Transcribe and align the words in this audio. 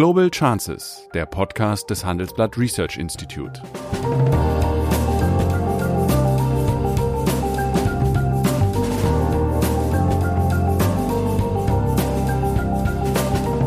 Global 0.00 0.30
Chances, 0.30 1.06
der 1.12 1.26
Podcast 1.26 1.90
des 1.90 2.06
Handelsblatt 2.06 2.56
Research 2.56 2.96
Institute. 2.96 3.60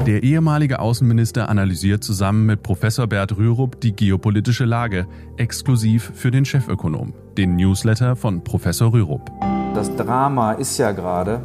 Der 0.07 0.23
ehemalige 0.23 0.79
Außenminister 0.79 1.49
analysiert 1.49 2.03
zusammen 2.03 2.47
mit 2.47 2.63
Professor 2.63 3.05
Bert 3.05 3.37
Rürup 3.37 3.79
die 3.81 3.95
geopolitische 3.95 4.65
Lage, 4.65 5.05
exklusiv 5.37 6.13
für 6.15 6.31
den 6.31 6.45
Chefökonom, 6.45 7.13
den 7.37 7.57
Newsletter 7.57 8.15
von 8.15 8.43
Professor 8.43 8.91
Rürup. 8.91 9.29
Das 9.75 9.95
Drama 9.95 10.53
ist 10.53 10.79
ja 10.79 10.93
gerade, 10.93 11.43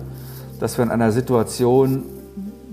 dass 0.61 0.79
wir 0.79 0.87
in 0.87 0.91
einer 0.91 1.13
Situation, 1.13 2.05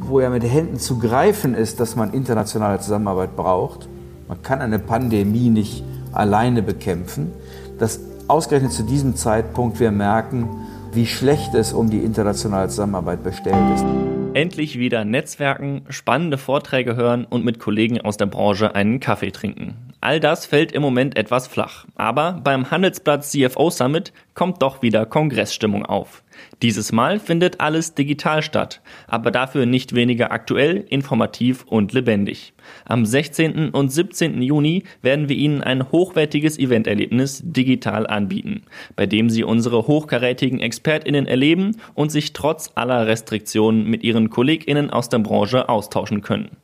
wo 0.08 0.20
ja 0.20 0.30
mit 0.30 0.44
Händen 0.44 0.80
zu 0.80 1.00
greifen 1.00 1.54
ist, 1.54 1.80
dass 1.80 1.96
man 1.96 2.14
internationale 2.14 2.80
Zusammenarbeit 2.80 3.36
braucht, 3.36 3.88
man 4.28 4.42
kann 4.42 4.62
eine 4.62 4.80
Pandemie 4.80 5.50
nicht 5.50 5.84
alleine 6.12 6.62
bekämpfen, 6.64 7.32
dass 7.78 8.00
ausgerechnet 8.28 8.72
zu 8.72 8.84
diesem 8.84 9.16
Zeitpunkt 9.16 9.80
wir 9.80 9.92
merken, 9.92 10.50
wie 10.94 11.06
schlecht 11.06 11.54
es 11.54 11.74
um 11.74 11.90
die 11.90 12.00
internationale 12.00 12.70
Zusammenarbeit 12.70 13.24
bestellt 13.24 13.76
ist. 13.76 13.86
Endlich 14.34 14.80
wieder 14.80 15.06
Netzwerken, 15.06 15.84
spannende 15.90 16.38
Vorträge 16.38 16.96
hören 16.96 17.26
und 17.26 17.46
mit 17.46 17.60
Kollegen 17.60 18.02
aus 18.02 18.18
der 18.18 18.26
Branche 18.26 18.76
einen 18.76 19.00
Kaffee 19.00 19.32
trinken. 19.32 19.76
All 20.06 20.20
das 20.20 20.46
fällt 20.46 20.72
im 20.72 20.84
Moment 20.84 21.18
etwas 21.18 21.48
flach. 21.48 21.88
Aber 21.96 22.40
beim 22.44 22.70
Handelsblatt 22.70 23.26
CFO 23.26 23.72
Summit 23.72 24.14
kommt 24.36 24.62
doch 24.62 24.84
wieder 24.84 25.08
Kongressstimmung 25.08 25.84
auf. 25.84 26.24
Dieses 26.62 26.92
Mal 26.92 27.18
findet 27.18 27.60
alles 27.60 27.96
digital 27.96 28.44
statt, 28.44 28.84
aber 29.08 29.32
dafür 29.32 29.66
nicht 29.66 29.96
weniger 29.96 30.32
aktuell, 30.32 30.86
informativ 30.90 31.64
und 31.64 31.92
lebendig. 31.92 32.54
Am 32.86 33.04
16. 33.04 33.72
und 33.72 33.90
17. 33.90 34.44
Juni 34.44 34.84
werden 35.02 35.28
wir 35.28 35.38
Ihnen 35.38 35.64
ein 35.64 35.92
hochwertiges 35.92 36.60
Eventerlebnis 36.60 37.42
digital 37.44 38.06
anbieten, 38.06 38.62
bei 38.96 39.08
dem 39.08 39.32
Sie 39.32 39.44
unsere 39.44 39.88
hochkarätigen 39.88 40.60
ExpertInnen 40.60 41.26
erleben 41.26 41.78
und 41.96 42.12
sich 42.12 42.32
trotz 42.34 42.72
aller 42.76 43.08
Restriktionen 43.08 43.90
mit 43.90 44.04
Ihren 44.04 44.30
KollegInnen 44.30 44.92
aus 44.92 45.10
der 45.10 45.18
Branche 45.18 45.68
austauschen 45.68 46.22
können. 46.22 46.58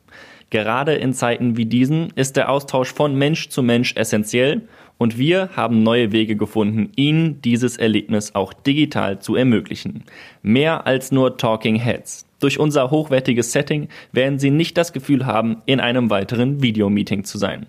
Gerade 0.52 0.92
in 0.92 1.14
Zeiten 1.14 1.56
wie 1.56 1.64
diesen 1.64 2.10
ist 2.14 2.36
der 2.36 2.50
Austausch 2.50 2.92
von 2.92 3.14
Mensch 3.14 3.48
zu 3.48 3.62
Mensch 3.62 3.96
essentiell 3.96 4.68
und 4.98 5.16
wir 5.16 5.48
haben 5.56 5.82
neue 5.82 6.12
Wege 6.12 6.36
gefunden, 6.36 6.92
Ihnen 6.94 7.40
dieses 7.40 7.78
Erlebnis 7.78 8.34
auch 8.34 8.52
digital 8.52 9.18
zu 9.18 9.34
ermöglichen. 9.34 10.04
Mehr 10.42 10.86
als 10.86 11.10
nur 11.10 11.38
Talking 11.38 11.76
Heads. 11.76 12.26
Durch 12.38 12.60
unser 12.60 12.90
hochwertiges 12.90 13.52
Setting 13.52 13.88
werden 14.12 14.38
Sie 14.38 14.50
nicht 14.50 14.76
das 14.76 14.92
Gefühl 14.92 15.24
haben, 15.24 15.62
in 15.64 15.80
einem 15.80 16.10
weiteren 16.10 16.60
Videomeeting 16.60 17.24
zu 17.24 17.38
sein. 17.38 17.68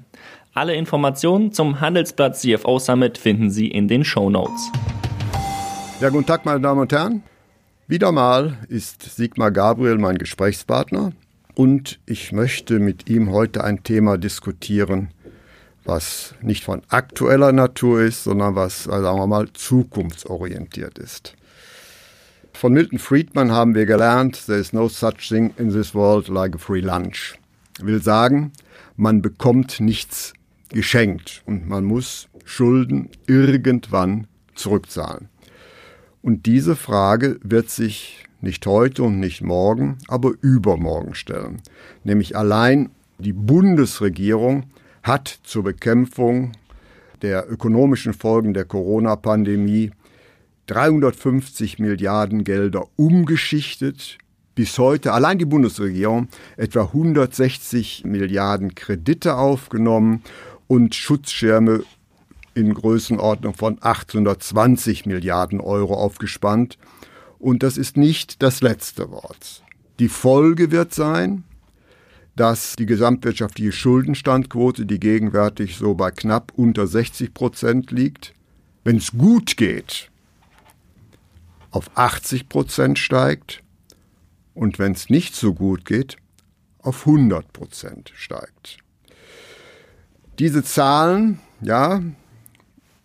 Alle 0.53 0.75
Informationen 0.75 1.53
zum 1.53 1.79
Handelsblatt 1.79 2.35
CFO 2.35 2.79
Summit 2.79 3.17
finden 3.17 3.49
Sie 3.49 3.69
in 3.69 3.87
den 3.87 4.03
Show 4.03 4.29
Notes. 4.29 4.73
Ja, 6.01 6.09
guten 6.09 6.25
Tag, 6.25 6.43
meine 6.43 6.59
Damen 6.59 6.81
und 6.81 6.91
Herren. 6.91 7.23
Wieder 7.87 8.11
mal 8.11 8.57
ist 8.67 9.03
Sigmar 9.03 9.51
Gabriel 9.51 9.97
mein 9.97 10.17
Gesprächspartner 10.17 11.13
und 11.55 11.99
ich 12.05 12.31
möchte 12.31 12.79
mit 12.79 13.09
ihm 13.09 13.31
heute 13.31 13.63
ein 13.63 13.83
Thema 13.83 14.17
diskutieren, 14.17 15.09
was 15.85 16.33
nicht 16.41 16.63
von 16.63 16.81
aktueller 16.89 17.51
Natur 17.51 18.01
ist, 18.01 18.23
sondern 18.23 18.55
was, 18.55 18.85
sagen 18.85 19.03
wir 19.03 19.27
mal, 19.27 19.51
zukunftsorientiert 19.53 20.97
ist. 20.97 21.35
Von 22.53 22.73
Milton 22.73 22.99
Friedman 22.99 23.51
haben 23.51 23.75
wir 23.75 23.85
gelernt, 23.85 24.45
there 24.45 24.59
is 24.59 24.73
no 24.73 24.87
such 24.87 25.27
thing 25.27 25.53
in 25.57 25.71
this 25.71 25.93
world 25.93 26.27
like 26.27 26.55
a 26.55 26.57
free 26.57 26.81
lunch. 26.81 27.35
Will 27.81 28.01
sagen, 28.01 28.53
man 28.95 29.21
bekommt 29.21 29.79
nichts 29.79 30.33
geschenkt 30.69 31.41
und 31.45 31.67
man 31.67 31.83
muss 31.83 32.29
Schulden 32.45 33.09
irgendwann 33.27 34.27
zurückzahlen. 34.55 35.29
Und 36.21 36.45
diese 36.45 36.75
Frage 36.75 37.39
wird 37.43 37.69
sich 37.69 38.23
nicht 38.43 38.65
heute 38.65 39.03
und 39.03 39.19
nicht 39.19 39.41
morgen, 39.41 39.97
aber 40.07 40.33
übermorgen 40.41 41.15
stellen. 41.15 41.61
Nämlich 42.03 42.35
allein 42.35 42.89
die 43.17 43.33
Bundesregierung 43.33 44.65
hat 45.01 45.39
zur 45.43 45.63
Bekämpfung 45.63 46.51
der 47.21 47.49
ökonomischen 47.49 48.13
Folgen 48.13 48.53
der 48.53 48.65
Corona-Pandemie 48.65 49.91
350 50.67 51.79
Milliarden 51.79 52.43
Gelder 52.43 52.83
umgeschichtet. 52.97 54.17
Bis 54.55 54.77
heute 54.77 55.13
allein 55.13 55.39
die 55.39 55.45
Bundesregierung 55.45 56.27
etwa 56.57 56.83
160 56.83 58.03
Milliarden 58.03 58.75
Kredite 58.75 59.35
aufgenommen 59.35 60.21
und 60.67 60.95
Schutzschirme 60.95 61.83
in 62.55 62.73
Größenordnung 62.73 63.53
von 63.53 63.77
820 63.81 65.05
Milliarden 65.05 65.59
Euro 65.59 65.95
aufgespannt. 65.95 66.77
Und 67.43 67.61
das 67.61 67.75
ist 67.75 67.97
nicht 67.97 68.41
das 68.41 68.61
letzte 68.61 69.11
Wort. 69.11 69.63
Die 69.99 70.07
Folge 70.07 70.71
wird 70.71 70.93
sein, 70.93 71.43
dass 72.37 72.77
die 72.77 72.85
gesamtwirtschaftliche 72.85 73.73
Schuldenstandquote, 73.73 74.85
die 74.85 74.97
gegenwärtig 74.97 75.75
so 75.75 75.93
bei 75.93 76.09
knapp 76.09 76.53
unter 76.55 76.87
60 76.87 77.33
Prozent 77.33 77.91
liegt, 77.91 78.33
wenn 78.85 78.95
es 78.95 79.11
gut 79.11 79.57
geht, 79.57 80.09
auf 81.69 81.91
80 81.95 82.47
Prozent 82.47 82.97
steigt 82.97 83.61
und 84.53 84.79
wenn 84.79 84.93
es 84.93 85.09
nicht 85.09 85.35
so 85.35 85.53
gut 85.53 85.83
geht, 85.83 86.15
auf 86.79 87.05
100 87.05 87.51
Prozent 87.51 88.13
steigt. 88.15 88.77
Diese 90.39 90.63
Zahlen, 90.63 91.41
ja, 91.59 92.01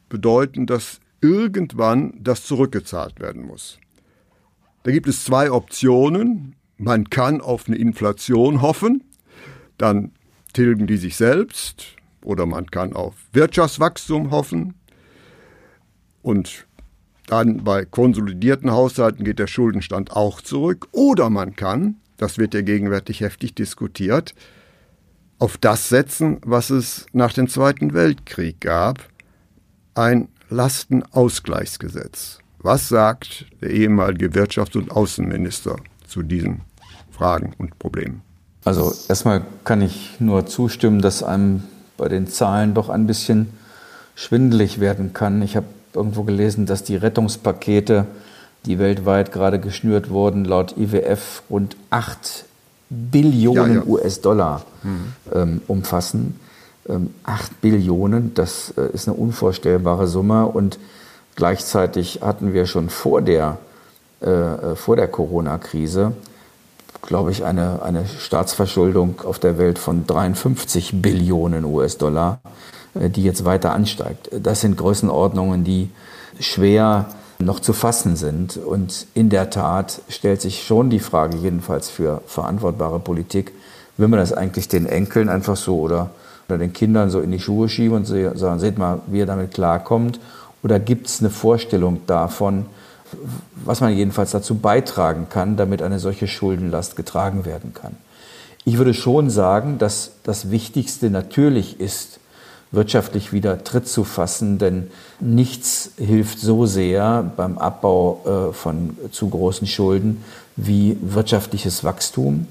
bedeuten, 0.08 0.66
dass 0.66 1.00
irgendwann 1.20 2.14
das 2.22 2.44
zurückgezahlt 2.44 3.18
werden 3.18 3.44
muss. 3.44 3.80
Da 4.88 4.92
gibt 4.92 5.06
es 5.06 5.22
zwei 5.22 5.50
Optionen. 5.50 6.56
Man 6.78 7.10
kann 7.10 7.42
auf 7.42 7.68
eine 7.68 7.76
Inflation 7.76 8.62
hoffen, 8.62 9.04
dann 9.76 10.12
tilgen 10.54 10.86
die 10.86 10.96
sich 10.96 11.14
selbst, 11.14 11.88
oder 12.24 12.46
man 12.46 12.70
kann 12.70 12.94
auf 12.94 13.14
Wirtschaftswachstum 13.34 14.30
hoffen 14.30 14.76
und 16.22 16.66
dann 17.26 17.64
bei 17.64 17.84
konsolidierten 17.84 18.70
Haushalten 18.70 19.24
geht 19.24 19.38
der 19.38 19.46
Schuldenstand 19.46 20.12
auch 20.12 20.40
zurück. 20.40 20.88
Oder 20.92 21.28
man 21.28 21.54
kann, 21.54 21.96
das 22.16 22.38
wird 22.38 22.54
ja 22.54 22.62
gegenwärtig 22.62 23.20
heftig 23.20 23.54
diskutiert, 23.54 24.34
auf 25.38 25.58
das 25.58 25.90
setzen, 25.90 26.38
was 26.46 26.70
es 26.70 27.04
nach 27.12 27.34
dem 27.34 27.48
Zweiten 27.48 27.92
Weltkrieg 27.92 28.62
gab, 28.62 29.06
ein 29.94 30.28
Lastenausgleichsgesetz. 30.48 32.38
Was 32.60 32.88
sagt 32.88 33.46
der 33.60 33.70
ehemalige 33.70 34.28
Wirtschafts- 34.28 34.76
und 34.76 34.90
Außenminister 34.90 35.76
zu 36.06 36.22
diesen 36.22 36.62
Fragen 37.10 37.52
und 37.58 37.78
Problemen? 37.78 38.22
Also 38.64 38.92
erstmal 39.08 39.42
kann 39.64 39.80
ich 39.80 40.16
nur 40.18 40.46
zustimmen, 40.46 41.00
dass 41.00 41.22
einem 41.22 41.62
bei 41.96 42.08
den 42.08 42.26
Zahlen 42.26 42.74
doch 42.74 42.88
ein 42.88 43.06
bisschen 43.06 43.48
schwindelig 44.14 44.80
werden 44.80 45.12
kann. 45.12 45.40
Ich 45.42 45.56
habe 45.56 45.66
irgendwo 45.94 46.24
gelesen, 46.24 46.66
dass 46.66 46.82
die 46.82 46.96
Rettungspakete, 46.96 48.06
die 48.66 48.78
weltweit 48.78 49.32
gerade 49.32 49.60
geschnürt 49.60 50.10
wurden, 50.10 50.44
laut 50.44 50.76
IWF 50.76 51.42
rund 51.48 51.76
8 51.90 52.44
Billionen 52.90 53.74
ja, 53.74 53.80
ja. 53.80 53.86
US-Dollar 53.86 54.64
mhm. 54.82 55.12
ähm, 55.32 55.60
umfassen. 55.68 56.40
Ähm, 56.88 57.10
8 57.24 57.60
Billionen, 57.60 58.34
das 58.34 58.74
äh, 58.76 58.92
ist 58.92 59.08
eine 59.08 59.16
unvorstellbare 59.16 60.06
Summe 60.06 60.46
und 60.46 60.78
Gleichzeitig 61.38 62.18
hatten 62.20 62.52
wir 62.52 62.66
schon 62.66 62.88
vor 62.88 63.22
der, 63.22 63.58
äh, 64.20 64.28
äh 64.28 64.96
der 64.96 65.06
Corona-Krise, 65.06 66.14
glaube 67.02 67.30
ich, 67.30 67.44
eine, 67.44 67.80
eine 67.80 68.06
Staatsverschuldung 68.06 69.20
auf 69.20 69.38
der 69.38 69.56
Welt 69.56 69.78
von 69.78 70.04
53 70.04 71.00
Billionen 71.00 71.64
US-Dollar, 71.64 72.40
äh, 72.94 73.08
die 73.08 73.22
jetzt 73.22 73.44
weiter 73.44 73.72
ansteigt. 73.72 74.30
Das 74.32 74.62
sind 74.62 74.76
Größenordnungen, 74.78 75.62
die 75.62 75.90
schwer 76.40 77.06
noch 77.38 77.60
zu 77.60 77.72
fassen 77.72 78.16
sind. 78.16 78.56
Und 78.56 79.06
in 79.14 79.30
der 79.30 79.48
Tat 79.48 80.00
stellt 80.08 80.40
sich 80.40 80.64
schon 80.64 80.90
die 80.90 80.98
Frage, 80.98 81.36
jedenfalls 81.36 81.88
für 81.88 82.20
verantwortbare 82.26 82.98
Politik, 82.98 83.52
will 83.96 84.08
man 84.08 84.18
das 84.18 84.32
eigentlich 84.32 84.66
den 84.66 84.86
Enkeln 84.86 85.28
einfach 85.28 85.56
so 85.56 85.78
oder, 85.78 86.10
oder 86.48 86.58
den 86.58 86.72
Kindern 86.72 87.10
so 87.10 87.20
in 87.20 87.30
die 87.30 87.38
Schuhe 87.38 87.68
schieben 87.68 87.98
und 87.98 88.06
sagen, 88.06 88.58
seht 88.58 88.76
mal, 88.76 89.02
wie 89.06 89.18
ihr 89.18 89.26
damit 89.26 89.54
klarkommt? 89.54 90.18
Oder 90.62 90.80
gibt 90.80 91.06
es 91.06 91.20
eine 91.20 91.30
Vorstellung 91.30 92.00
davon, 92.06 92.66
was 93.64 93.80
man 93.80 93.96
jedenfalls 93.96 94.32
dazu 94.32 94.56
beitragen 94.56 95.28
kann, 95.30 95.56
damit 95.56 95.82
eine 95.82 95.98
solche 95.98 96.26
Schuldenlast 96.26 96.96
getragen 96.96 97.44
werden 97.44 97.74
kann? 97.74 97.96
Ich 98.64 98.76
würde 98.76 98.92
schon 98.92 99.30
sagen, 99.30 99.78
dass 99.78 100.12
das 100.24 100.50
Wichtigste 100.50 101.10
natürlich 101.10 101.80
ist, 101.80 102.20
wirtschaftlich 102.70 103.32
wieder 103.32 103.64
Tritt 103.64 103.88
zu 103.88 104.04
fassen, 104.04 104.58
denn 104.58 104.90
nichts 105.20 105.92
hilft 105.96 106.38
so 106.38 106.66
sehr 106.66 107.22
beim 107.36 107.56
Abbau 107.56 108.50
äh, 108.50 108.52
von 108.52 108.96
zu 109.10 109.30
großen 109.30 109.66
Schulden 109.66 110.22
wie 110.56 110.98
wirtschaftliches 111.00 111.82
Wachstum. 111.82 112.46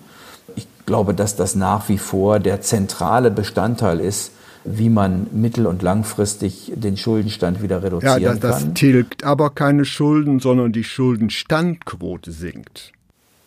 Ich 0.56 0.68
glaube, 0.88 1.14
dass 1.14 1.36
das 1.36 1.54
nach 1.54 1.88
wie 1.90 2.00
vor 2.00 2.40
der 2.40 2.62
zentrale 2.62 3.30
Bestandteil 3.30 4.00
ist, 4.00 4.32
wie 4.70 4.90
man 4.90 5.28
mittel- 5.32 5.66
und 5.66 5.82
langfristig 5.82 6.74
den 6.76 6.98
Schuldenstand 6.98 7.62
wieder 7.62 7.82
reduzieren 7.82 8.22
ja, 8.22 8.32
das, 8.32 8.40
das 8.40 8.60
kann. 8.60 8.70
Das 8.70 8.80
tilgt 8.80 9.24
aber 9.24 9.50
keine 9.50 9.86
Schulden, 9.86 10.40
sondern 10.40 10.74
die 10.74 10.84
Schuldenstandquote 10.84 12.32
sinkt. 12.32 12.92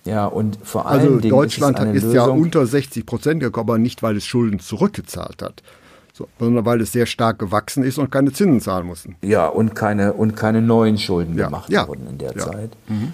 Ja, 0.05 0.27
und 0.27 0.59
vor 0.63 0.87
allem 0.87 1.03
also 1.03 1.21
Dingen 1.21 1.31
Deutschland 1.31 1.79
ist, 1.95 2.05
ist, 2.05 2.15
ja 2.15 2.25
unter 2.25 2.67
60 2.67 3.05
Prozent 3.05 3.41
gekommen, 3.41 3.69
aber 3.69 3.79
nicht, 3.79 4.03
weil 4.03 4.17
es 4.17 4.25
Schulden 4.25 4.59
zurückgezahlt 4.59 5.43
hat, 5.43 5.63
sondern 6.39 6.65
weil 6.65 6.81
es 6.81 6.93
sehr 6.93 7.05
stark 7.05 7.39
gewachsen 7.39 7.85
ist 7.85 7.99
und 7.99 8.11
keine 8.11 8.33
Zinsen 8.33 8.61
zahlen 8.61 8.87
mussten. 8.87 9.17
Ja, 9.23 9.47
und 9.47 9.75
keine, 9.75 10.15
und 10.15 10.37
keine 10.37 10.63
neuen 10.63 10.97
Schulden 10.97 11.37
ja. 11.37 11.47
gemacht 11.47 11.71
ja. 11.71 11.87
wurden 11.87 12.07
in 12.09 12.17
der 12.17 12.33
ja. 12.33 12.39
Zeit. 12.39 12.71
Mhm. 12.89 13.13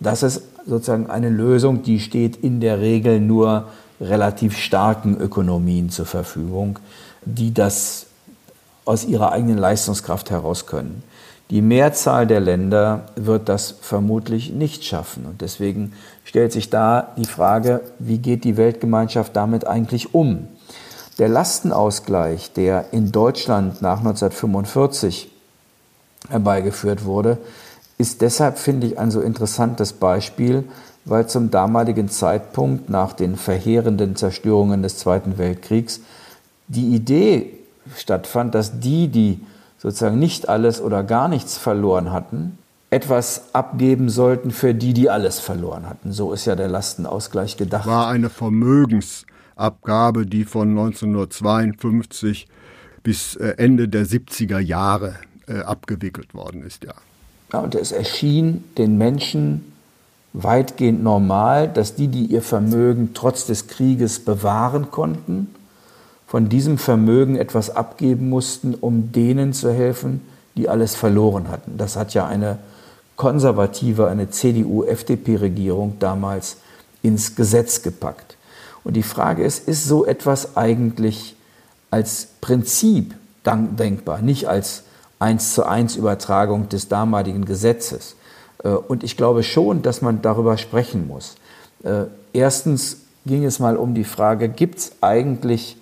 Das 0.00 0.24
ist 0.24 0.42
sozusagen 0.66 1.08
eine 1.08 1.30
Lösung, 1.30 1.84
die 1.84 2.00
steht 2.00 2.36
in 2.36 2.60
der 2.60 2.80
Regel 2.80 3.20
nur 3.20 3.68
relativ 4.00 4.58
starken 4.58 5.18
Ökonomien 5.18 5.90
zur 5.90 6.06
Verfügung, 6.06 6.78
die 7.26 7.52
das 7.52 8.06
aus 8.86 9.04
ihrer 9.04 9.32
eigenen 9.32 9.58
Leistungskraft 9.58 10.30
heraus 10.30 10.66
können. 10.66 11.02
Die 11.50 11.62
Mehrzahl 11.62 12.26
der 12.26 12.40
Länder 12.40 13.06
wird 13.14 13.48
das 13.48 13.74
vermutlich 13.80 14.50
nicht 14.50 14.84
schaffen. 14.84 15.26
Und 15.26 15.42
deswegen 15.42 15.92
stellt 16.24 16.52
sich 16.52 16.70
da 16.70 17.12
die 17.16 17.24
Frage, 17.24 17.82
wie 17.98 18.18
geht 18.18 18.42
die 18.44 18.56
Weltgemeinschaft 18.56 19.36
damit 19.36 19.66
eigentlich 19.66 20.14
um? 20.14 20.48
Der 21.18 21.28
Lastenausgleich, 21.28 22.52
der 22.52 22.86
in 22.92 23.12
Deutschland 23.12 23.80
nach 23.80 23.98
1945 23.98 25.30
herbeigeführt 26.28 27.04
wurde, 27.04 27.38
ist 27.96 28.22
deshalb, 28.22 28.58
finde 28.58 28.88
ich, 28.88 28.98
ein 28.98 29.10
so 29.10 29.20
interessantes 29.20 29.92
Beispiel, 29.92 30.64
weil 31.04 31.28
zum 31.28 31.50
damaligen 31.52 32.08
Zeitpunkt 32.08 32.90
nach 32.90 33.12
den 33.12 33.36
verheerenden 33.36 34.16
Zerstörungen 34.16 34.82
des 34.82 34.98
Zweiten 34.98 35.38
Weltkriegs 35.38 36.00
die 36.68 36.94
Idee 36.94 37.52
stattfand, 37.96 38.54
dass 38.54 38.80
die, 38.80 39.08
die 39.08 39.40
sozusagen 39.78 40.18
nicht 40.18 40.48
alles 40.48 40.80
oder 40.80 41.02
gar 41.02 41.28
nichts 41.28 41.56
verloren 41.56 42.12
hatten, 42.12 42.58
etwas 42.90 43.54
abgeben 43.54 44.08
sollten 44.08 44.50
für 44.50 44.74
die, 44.74 44.94
die 44.94 45.10
alles 45.10 45.38
verloren 45.38 45.88
hatten. 45.88 46.12
So 46.12 46.32
ist 46.32 46.46
ja 46.46 46.56
der 46.56 46.68
Lastenausgleich 46.68 47.56
gedacht. 47.56 47.86
War 47.86 48.08
eine 48.08 48.30
Vermögensabgabe, 48.30 50.26
die 50.26 50.44
von 50.44 50.70
1952 50.70 52.48
bis 53.02 53.36
Ende 53.36 53.88
der 53.88 54.06
70er 54.06 54.58
Jahre 54.58 55.14
äh, 55.46 55.60
abgewickelt 55.60 56.34
worden 56.34 56.64
ist, 56.64 56.84
ja. 56.84 56.94
ja. 57.52 57.60
Und 57.60 57.74
es 57.74 57.92
erschien 57.92 58.64
den 58.78 58.98
Menschen 58.98 59.72
weitgehend 60.32 61.02
normal, 61.02 61.68
dass 61.68 61.94
die, 61.94 62.08
die 62.08 62.26
ihr 62.26 62.42
Vermögen 62.42 63.10
trotz 63.14 63.46
des 63.46 63.68
Krieges 63.68 64.24
bewahren 64.24 64.90
konnten, 64.90 65.54
von 66.26 66.48
diesem 66.48 66.78
Vermögen 66.78 67.36
etwas 67.36 67.70
abgeben 67.74 68.28
mussten, 68.28 68.74
um 68.74 69.12
denen 69.12 69.52
zu 69.52 69.72
helfen, 69.72 70.20
die 70.56 70.68
alles 70.68 70.94
verloren 70.94 71.48
hatten. 71.48 71.78
Das 71.78 71.96
hat 71.96 72.14
ja 72.14 72.26
eine 72.26 72.58
konservative, 73.16 74.08
eine 74.08 74.30
CDU-FDP-Regierung 74.30 75.98
damals 75.98 76.56
ins 77.02 77.36
Gesetz 77.36 77.82
gepackt. 77.82 78.36
Und 78.84 78.94
die 78.94 79.02
Frage 79.02 79.44
ist, 79.44 79.68
ist 79.68 79.84
so 79.84 80.04
etwas 80.04 80.56
eigentlich 80.56 81.36
als 81.90 82.28
Prinzip 82.40 83.14
denkbar, 83.44 84.20
nicht 84.22 84.48
als 84.48 84.82
eins 85.18 85.54
zu 85.54 85.64
eins 85.64 85.96
Übertragung 85.96 86.68
des 86.68 86.88
damaligen 86.88 87.44
Gesetzes? 87.44 88.16
Und 88.88 89.04
ich 89.04 89.16
glaube 89.16 89.44
schon, 89.44 89.82
dass 89.82 90.02
man 90.02 90.22
darüber 90.22 90.58
sprechen 90.58 91.06
muss. 91.06 91.36
Erstens 92.32 92.98
ging 93.24 93.44
es 93.44 93.60
mal 93.60 93.76
um 93.76 93.94
die 93.94 94.04
Frage, 94.04 94.48
gibt 94.48 94.78
es 94.78 94.92
eigentlich 95.00 95.76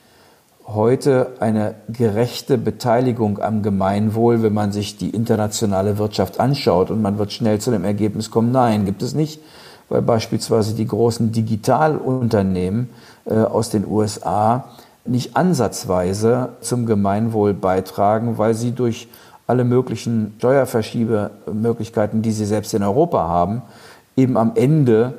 heute 0.66 1.34
eine 1.40 1.74
gerechte 1.88 2.56
Beteiligung 2.56 3.38
am 3.38 3.62
Gemeinwohl, 3.62 4.42
wenn 4.42 4.54
man 4.54 4.72
sich 4.72 4.96
die 4.96 5.10
internationale 5.10 5.98
Wirtschaft 5.98 6.40
anschaut 6.40 6.90
und 6.90 7.02
man 7.02 7.18
wird 7.18 7.32
schnell 7.32 7.60
zu 7.60 7.70
dem 7.70 7.84
Ergebnis 7.84 8.30
kommen, 8.30 8.50
nein, 8.50 8.86
gibt 8.86 9.02
es 9.02 9.14
nicht, 9.14 9.40
weil 9.88 10.00
beispielsweise 10.02 10.74
die 10.74 10.86
großen 10.86 11.32
Digitalunternehmen 11.32 12.88
äh, 13.26 13.34
aus 13.34 13.70
den 13.70 13.86
USA 13.86 14.64
nicht 15.04 15.36
ansatzweise 15.36 16.50
zum 16.60 16.86
Gemeinwohl 16.86 17.52
beitragen, 17.52 18.38
weil 18.38 18.54
sie 18.54 18.72
durch 18.72 19.08
alle 19.46 19.64
möglichen 19.64 20.34
Steuerverschiebemöglichkeiten, 20.38 22.22
die 22.22 22.32
sie 22.32 22.46
selbst 22.46 22.72
in 22.72 22.82
Europa 22.82 23.28
haben, 23.28 23.60
eben 24.16 24.38
am 24.38 24.52
Ende 24.54 25.14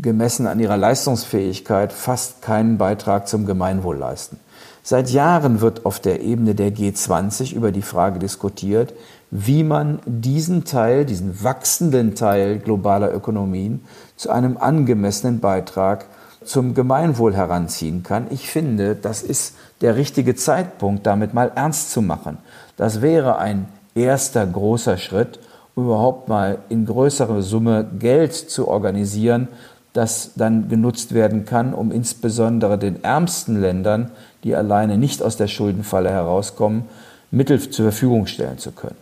gemessen 0.00 0.46
an 0.46 0.60
ihrer 0.60 0.76
Leistungsfähigkeit 0.76 1.92
fast 1.92 2.42
keinen 2.42 2.78
Beitrag 2.78 3.26
zum 3.26 3.46
Gemeinwohl 3.46 3.96
leisten. 3.96 4.38
Seit 4.88 5.10
Jahren 5.10 5.62
wird 5.62 5.84
auf 5.84 5.98
der 5.98 6.20
Ebene 6.20 6.54
der 6.54 6.70
G20 6.70 7.52
über 7.52 7.72
die 7.72 7.82
Frage 7.82 8.20
diskutiert, 8.20 8.94
wie 9.32 9.64
man 9.64 9.98
diesen 10.06 10.64
Teil, 10.64 11.04
diesen 11.04 11.42
wachsenden 11.42 12.14
Teil 12.14 12.60
globaler 12.60 13.12
Ökonomien 13.12 13.84
zu 14.14 14.30
einem 14.30 14.56
angemessenen 14.56 15.40
Beitrag 15.40 16.04
zum 16.44 16.74
Gemeinwohl 16.74 17.34
heranziehen 17.34 18.04
kann. 18.04 18.28
Ich 18.30 18.48
finde, 18.48 18.94
das 18.94 19.24
ist 19.24 19.56
der 19.80 19.96
richtige 19.96 20.36
Zeitpunkt, 20.36 21.04
damit 21.04 21.34
mal 21.34 21.50
ernst 21.56 21.90
zu 21.90 22.00
machen. 22.00 22.38
Das 22.76 23.02
wäre 23.02 23.38
ein 23.38 23.66
erster 23.96 24.46
großer 24.46 24.98
Schritt, 24.98 25.40
um 25.74 25.86
überhaupt 25.86 26.28
mal 26.28 26.58
in 26.68 26.86
größere 26.86 27.42
Summe 27.42 27.84
Geld 27.98 28.34
zu 28.34 28.68
organisieren, 28.68 29.48
das 29.96 30.32
dann 30.36 30.68
genutzt 30.68 31.14
werden 31.14 31.44
kann, 31.44 31.72
um 31.72 31.90
insbesondere 31.90 32.78
den 32.78 33.02
ärmsten 33.02 33.60
Ländern, 33.60 34.10
die 34.44 34.54
alleine 34.54 34.98
nicht 34.98 35.22
aus 35.22 35.36
der 35.36 35.48
Schuldenfalle 35.48 36.10
herauskommen, 36.10 36.84
Mittel 37.30 37.58
zur 37.58 37.86
Verfügung 37.86 38.26
stellen 38.26 38.58
zu 38.58 38.72
können. 38.72 38.96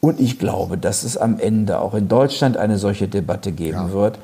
Und 0.00 0.20
ich 0.20 0.38
glaube, 0.38 0.78
dass 0.78 1.02
es 1.02 1.16
am 1.16 1.40
Ende 1.40 1.80
auch 1.80 1.94
in 1.94 2.08
Deutschland 2.08 2.56
eine 2.56 2.78
solche 2.78 3.08
Debatte 3.08 3.50
geben 3.50 3.88
ja. 3.88 3.92
wird. 3.92 4.18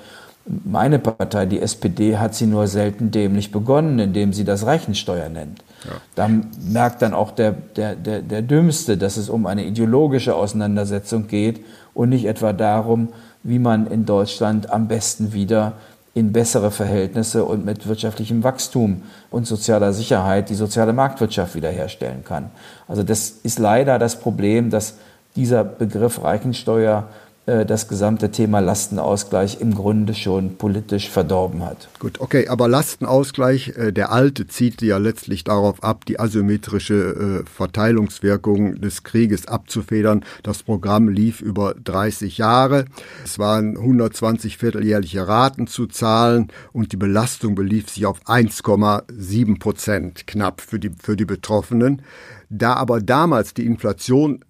Meine 0.65 0.99
Partei, 0.99 1.47
die 1.47 1.61
SPD, 1.61 2.19
hat 2.19 2.35
sie 2.35 2.47
nur 2.47 2.69
selten 2.69 3.11
dämlich 3.11 3.51
begonnen, 3.51 3.99
indem 3.99 4.33
sie 4.33 4.45
das 4.45 4.67
Reichensteuer 4.67 5.29
nennt. 5.29 5.61
Ja. 5.85 5.91
Da 6.15 6.31
merkt 6.61 7.03
dann 7.03 7.13
auch 7.13 7.33
der, 7.33 7.53
der, 7.53 7.97
der, 7.97 8.23
der 8.23 8.43
Dümmste, 8.43 8.97
dass 8.97 9.17
es 9.17 9.29
um 9.29 9.47
eine 9.47 9.65
ideologische 9.65 10.35
Auseinandersetzung 10.35 11.27
geht 11.27 11.65
und 11.93 12.11
nicht 12.11 12.27
etwa 12.27 12.53
darum, 12.53 13.09
wie 13.43 13.59
man 13.59 13.87
in 13.87 14.07
Deutschland 14.07 14.71
am 14.71 14.87
besten 14.87 15.33
wieder 15.33 15.75
in 16.15 16.33
bessere 16.33 16.71
Verhältnisse 16.71 17.45
und 17.45 17.65
mit 17.65 17.89
wirtschaftlichem 17.89 18.45
Wachstum 18.45 19.03
und 19.31 19.47
sozialer 19.47 19.93
Sicherheit 19.93 20.49
die 20.49 20.55
soziale 20.55 20.93
Marktwirtschaft 20.93 21.57
wiederherstellen 21.57 22.25
kann. 22.25 22.51
Also 22.87 23.03
das 23.03 23.31
ist 23.43 23.59
leider 23.59 23.99
das 23.99 24.21
Problem, 24.21 24.71
dass 24.71 24.95
dieser 25.35 25.65
Begriff 25.65 26.23
Reichensteuer 26.23 27.09
das 27.47 27.89
gesamte 27.89 28.31
Thema 28.31 28.61
Lastenausgleich 28.61 29.61
im 29.61 29.75
Grunde 29.75 30.15
schon 30.15 30.57
politisch 30.57 31.11
verdorben 31.11 31.63
hat. 31.63 31.89
Gut, 31.99 32.21
okay, 32.21 32.49
aber 32.49 32.69
Lastenausgleich, 32.69 33.75
der 33.91 34.13
alte, 34.13 34.47
zieht 34.47 34.81
ja 34.81 34.97
letztlich 34.97 35.45
darauf 35.45 35.85
ab, 35.85 36.07
die 36.07 36.19
asymmetrische 36.19 37.45
Verteilungswirkung 37.45 38.81
des 38.81 39.03
Krieges 39.03 39.47
abzufedern. 39.47 40.25
Das 40.43 40.63
Programm 40.63 41.11
lief 41.11 41.43
über 41.43 41.75
30 41.75 42.39
Jahre. 42.39 42.87
Es 43.25 43.39
waren 43.39 43.77
120 43.77 44.57
vierteljährliche 44.57 45.29
Raten 45.29 45.67
zu 45.67 45.87
zahlen 45.87 46.49
und 46.73 46.93
die 46.93 46.97
Belastung 46.97 47.55
belief 47.55 47.91
sich 47.91 48.07
auf 48.07 48.23
1,7 48.25 49.59
Prozent 49.59 50.27
knapp 50.27 50.63
für 50.63 50.79
die, 50.79 50.93
für 50.99 51.15
die 51.15 51.27
Betroffenen. 51.27 52.01
Da 52.49 52.73
aber 52.73 53.01
damals 53.01 53.53
die 53.53 53.67
Inflation 53.67 54.45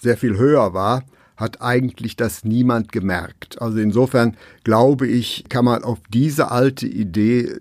sehr 0.00 0.16
viel 0.16 0.36
höher 0.36 0.74
war, 0.74 1.04
hat 1.36 1.60
eigentlich 1.60 2.16
das 2.16 2.44
niemand 2.44 2.92
gemerkt. 2.92 3.60
Also 3.60 3.78
insofern 3.78 4.36
glaube 4.62 5.06
ich, 5.06 5.44
kann 5.48 5.64
man 5.64 5.82
auf 5.82 5.98
diese 6.12 6.50
alte 6.50 6.86
Idee 6.86 7.60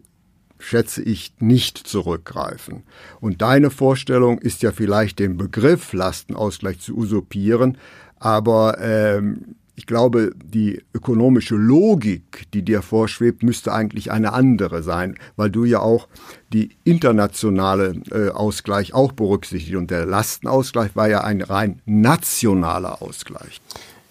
schätze 0.63 1.03
ich, 1.03 1.33
nicht 1.39 1.77
zurückgreifen. 1.77 2.83
Und 3.19 3.41
deine 3.41 3.69
Vorstellung 3.69 4.39
ist 4.39 4.63
ja 4.63 4.71
vielleicht 4.71 5.19
den 5.19 5.37
Begriff 5.37 5.91
Lastenausgleich 5.93 6.79
zu 6.79 6.95
usurpieren, 6.95 7.77
aber 8.17 8.77
ähm, 8.79 9.55
ich 9.75 9.87
glaube, 9.87 10.31
die 10.43 10.83
ökonomische 10.93 11.55
Logik, 11.55 12.45
die 12.53 12.61
dir 12.61 12.81
vorschwebt, 12.81 13.41
müsste 13.41 13.73
eigentlich 13.73 14.11
eine 14.11 14.33
andere 14.33 14.83
sein, 14.83 15.15
weil 15.35 15.49
du 15.49 15.65
ja 15.65 15.79
auch 15.79 16.07
die 16.51 16.75
internationale 16.83 17.95
äh, 18.11 18.29
Ausgleich 18.29 18.93
auch 18.93 19.11
berücksichtigt. 19.11 19.75
Und 19.75 19.89
der 19.89 20.05
Lastenausgleich 20.05 20.95
war 20.95 21.07
ja 21.07 21.21
ein 21.21 21.41
rein 21.41 21.81
nationaler 21.85 23.01
Ausgleich. 23.01 23.61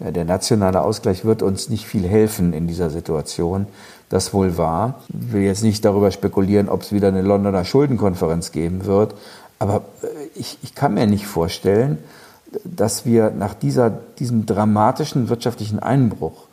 Ja, 0.00 0.11
der 0.11 0.25
nationale 0.25 0.83
Ausgleich 0.83 1.25
wird 1.25 1.42
uns 1.42 1.69
nicht 1.69 1.87
viel 1.87 2.09
helfen 2.09 2.52
in 2.52 2.66
dieser 2.66 2.90
Situation. 2.90 3.66
Das 4.09 4.35
wohl 4.35 4.59
wahr. 4.59 5.02
Ich 5.09 5.33
will 5.33 5.42
jetzt 5.42 5.62
nicht 5.62 5.85
darüber 5.85 6.11
spekulieren, 6.11 6.69
ob 6.69 6.83
es 6.83 6.92
wieder 6.92 7.09
eine 7.09 7.23
Londoner 7.23 7.64
Schuldenkonferenz 7.64 8.50
geben 8.50 8.85
wird. 8.85 9.14
Aber 9.61 9.85
ich, 10.35 10.59
ich 10.62 10.75
kann 10.75 10.95
mir 10.95 11.07
nicht 11.07 11.26
vorstellen, 11.26 11.99
dass 12.64 13.06
wir 13.06 13.30
nach 13.30 13.54
dieser, 13.54 13.90
diesem 13.90 14.47
dramatischen 14.47 15.28
wirtschaftlichen 15.28 15.78
Einbruch, 15.78 16.47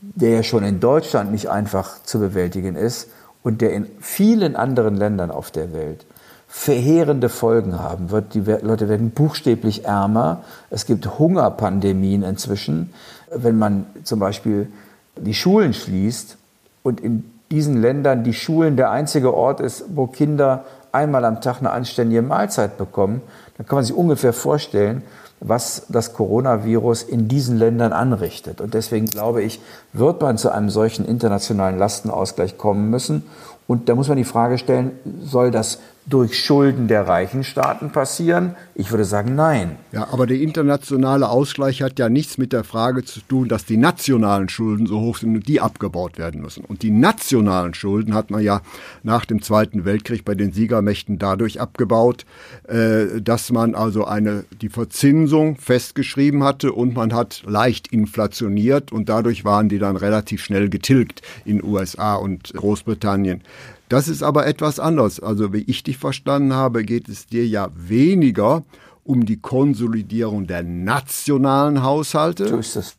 der 0.00 0.30
ja 0.30 0.42
schon 0.42 0.64
in 0.64 0.80
Deutschland 0.80 1.32
nicht 1.32 1.50
einfach 1.50 2.02
zu 2.02 2.18
bewältigen 2.18 2.76
ist, 2.76 3.08
und 3.42 3.60
der 3.60 3.72
in 3.72 3.86
vielen 4.00 4.56
anderen 4.56 4.96
Ländern 4.96 5.30
auf 5.30 5.52
der 5.52 5.72
Welt 5.72 6.04
verheerende 6.48 7.28
Folgen 7.28 7.78
haben 7.78 8.10
wird. 8.10 8.34
Die 8.34 8.40
Leute 8.40 8.88
werden 8.88 9.10
buchstäblich 9.10 9.84
ärmer. 9.84 10.42
Es 10.70 10.86
gibt 10.86 11.18
Hungerpandemien 11.18 12.22
inzwischen. 12.22 12.92
Wenn 13.30 13.58
man 13.58 13.86
zum 14.04 14.18
Beispiel 14.18 14.68
die 15.16 15.34
Schulen 15.34 15.74
schließt 15.74 16.36
und 16.82 17.00
in 17.00 17.30
diesen 17.50 17.80
Ländern 17.80 18.24
die 18.24 18.32
Schulen 18.32 18.76
der 18.76 18.90
einzige 18.90 19.34
Ort 19.34 19.60
ist, 19.60 19.84
wo 19.94 20.06
Kinder 20.06 20.64
einmal 20.92 21.24
am 21.24 21.40
Tag 21.40 21.58
eine 21.58 21.70
anständige 21.70 22.22
Mahlzeit 22.22 22.78
bekommen, 22.78 23.22
dann 23.56 23.66
kann 23.66 23.76
man 23.76 23.84
sich 23.84 23.96
ungefähr 23.96 24.32
vorstellen, 24.32 25.02
was 25.40 25.86
das 25.88 26.14
Coronavirus 26.14 27.02
in 27.02 27.28
diesen 27.28 27.58
Ländern 27.58 27.92
anrichtet. 27.92 28.60
Und 28.60 28.74
deswegen 28.74 29.06
glaube 29.06 29.42
ich, 29.42 29.60
wird 29.92 30.20
man 30.22 30.38
zu 30.38 30.50
einem 30.50 30.70
solchen 30.70 31.04
internationalen 31.04 31.78
Lastenausgleich 31.78 32.56
kommen 32.56 32.88
müssen. 32.88 33.24
Und 33.66 33.88
da 33.88 33.94
muss 33.94 34.08
man 34.08 34.16
die 34.16 34.24
Frage 34.24 34.58
stellen, 34.58 34.92
soll 35.20 35.50
das 35.50 35.80
durch 36.08 36.38
Schulden 36.38 36.86
der 36.86 37.08
reichen 37.08 37.42
Staaten 37.42 37.90
passieren? 37.90 38.54
Ich 38.76 38.90
würde 38.92 39.04
sagen, 39.04 39.34
nein. 39.34 39.76
Ja, 39.90 40.08
aber 40.12 40.26
der 40.26 40.38
internationale 40.38 41.28
Ausgleich 41.28 41.82
hat 41.82 41.98
ja 41.98 42.08
nichts 42.08 42.38
mit 42.38 42.52
der 42.52 42.62
Frage 42.62 43.04
zu 43.04 43.20
tun, 43.20 43.48
dass 43.48 43.64
die 43.64 43.76
nationalen 43.76 44.48
Schulden 44.48 44.86
so 44.86 45.00
hoch 45.00 45.16
sind 45.16 45.34
und 45.34 45.48
die 45.48 45.60
abgebaut 45.60 46.16
werden 46.16 46.42
müssen. 46.42 46.64
Und 46.64 46.82
die 46.82 46.92
nationalen 46.92 47.74
Schulden 47.74 48.14
hat 48.14 48.30
man 48.30 48.42
ja 48.42 48.60
nach 49.02 49.24
dem 49.24 49.42
Zweiten 49.42 49.84
Weltkrieg 49.84 50.24
bei 50.24 50.36
den 50.36 50.52
Siegermächten 50.52 51.18
dadurch 51.18 51.60
abgebaut, 51.60 52.24
äh, 52.68 53.20
dass 53.20 53.50
man 53.50 53.74
also 53.74 54.04
eine, 54.04 54.44
die 54.60 54.68
Verzinsung 54.68 55.56
festgeschrieben 55.56 56.44
hatte 56.44 56.72
und 56.72 56.94
man 56.94 57.14
hat 57.14 57.42
leicht 57.46 57.88
inflationiert 57.88 58.92
und 58.92 59.08
dadurch 59.08 59.44
waren 59.44 59.68
die 59.68 59.80
dann 59.80 59.96
relativ 59.96 60.44
schnell 60.44 60.68
getilgt 60.68 61.22
in 61.44 61.64
USA 61.64 62.14
und 62.14 62.52
Großbritannien. 62.54 63.42
Das 63.88 64.08
ist 64.08 64.22
aber 64.22 64.46
etwas 64.46 64.80
anders. 64.80 65.20
Also 65.20 65.52
wie 65.52 65.62
ich 65.62 65.82
dich 65.82 65.98
verstanden 65.98 66.54
habe, 66.54 66.84
geht 66.84 67.08
es 67.08 67.26
dir 67.26 67.46
ja 67.46 67.68
weniger 67.74 68.64
um 69.04 69.24
die 69.24 69.40
Konsolidierung 69.40 70.46
der 70.46 70.64
nationalen 70.64 71.82
Haushalte, 71.82 72.48
so 72.48 72.58
ist 72.58 72.76
es. 72.76 72.96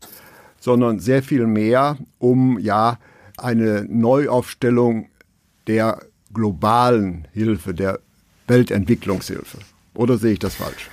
sondern 0.60 1.00
sehr 1.00 1.22
viel 1.22 1.46
mehr 1.48 1.98
um 2.18 2.58
ja 2.60 2.98
eine 3.38 3.86
Neuaufstellung 3.90 5.10
der 5.68 6.00
globalen 6.34 7.28
Hilfe, 7.34 7.74
der 7.74 8.00
Weltentwicklungshilfe. 8.48 9.58
Oder 9.94 10.18
sehe 10.18 10.34
ich 10.34 10.40
das 10.40 10.56
falsch? 10.56 10.90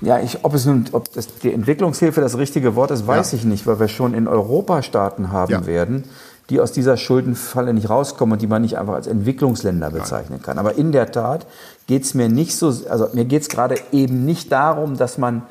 Ja, 0.00 0.18
ich, 0.18 0.44
ob 0.44 0.54
es 0.54 0.64
nun, 0.64 0.86
ob 0.92 1.12
das, 1.12 1.26
die 1.38 1.52
Entwicklungshilfe 1.52 2.22
das 2.22 2.38
richtige 2.38 2.74
Wort 2.74 2.90
ist, 2.90 3.06
weiß 3.06 3.32
ja. 3.32 3.38
ich 3.38 3.44
nicht, 3.44 3.66
weil 3.66 3.78
wir 3.78 3.88
schon 3.88 4.14
in 4.14 4.26
Europa 4.26 4.82
Staaten 4.82 5.30
haben 5.30 5.52
ja. 5.52 5.66
werden, 5.66 6.04
die 6.50 6.60
aus 6.60 6.72
dieser 6.72 6.96
Schuldenfalle 6.96 7.72
nicht 7.72 7.88
rauskommen 7.88 8.34
und 8.34 8.42
die 8.42 8.48
man 8.48 8.62
nicht 8.62 8.76
einfach 8.76 8.94
als 8.94 9.06
Entwicklungsländer 9.06 9.90
bezeichnen 9.90 10.42
kann. 10.42 10.58
Aber 10.58 10.74
in 10.74 10.92
der 10.92 11.10
Tat 11.12 11.46
geht 11.86 12.02
es 12.02 12.14
mir 12.14 12.28
nicht 12.28 12.56
so, 12.56 12.74
also 12.88 13.08
mir 13.12 13.24
geht 13.24 13.42
es 13.42 13.48
gerade 13.48 13.76
eben 13.92 14.24
nicht 14.24 14.50
darum, 14.50 14.96
dass 14.96 15.16
man 15.16 15.42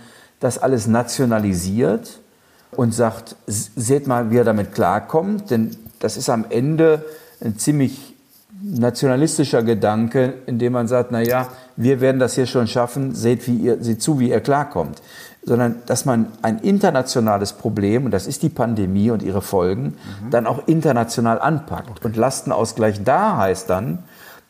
das 0.42 0.58
alles 0.58 0.88
nationalisiert 0.88 2.20
und 2.72 2.94
sagt, 2.94 3.36
seht 3.48 4.08
mal, 4.08 4.30
wie 4.30 4.38
er 4.38 4.44
damit 4.44 4.74
klarkommt, 4.74 5.50
denn 5.50 5.76
das 6.00 6.18
ist 6.18 6.30
am 6.30 6.46
Ende 6.50 7.04
ein 7.42 7.58
ziemlich 7.58 8.09
nationalistischer 8.62 9.64
Gedanke, 9.64 10.34
indem 10.46 10.74
man 10.74 10.88
sagt, 10.88 11.12
na 11.12 11.22
ja, 11.22 11.48
wir 11.76 12.02
werden 12.02 12.20
das 12.20 12.36
hier 12.36 12.46
schon 12.46 12.68
schaffen, 12.68 13.16
seht, 13.16 13.48
wie 13.48 13.56
ihr, 13.56 13.84
seht 13.84 14.02
zu, 14.02 14.20
wie 14.20 14.30
ihr 14.30 14.42
klarkommt 14.42 15.02
sondern 15.44 15.82
dass 15.86 16.06
man 16.06 16.28
ein 16.42 16.60
internationales 16.60 17.54
Problem, 17.54 18.06
und 18.06 18.12
das 18.12 18.28
ist 18.28 18.44
die 18.44 18.50
Pandemie 18.50 19.10
und 19.10 19.24
ihre 19.24 19.42
Folgen, 19.42 19.96
mhm. 20.24 20.30
dann 20.32 20.48
auch 20.48 20.68
international 20.68 21.40
anpackt. 21.40 21.90
Okay. 21.90 22.00
Und 22.04 22.18
Lastenausgleich 22.18 23.04
da 23.04 23.38
heißt 23.38 23.70
dann, 23.70 24.00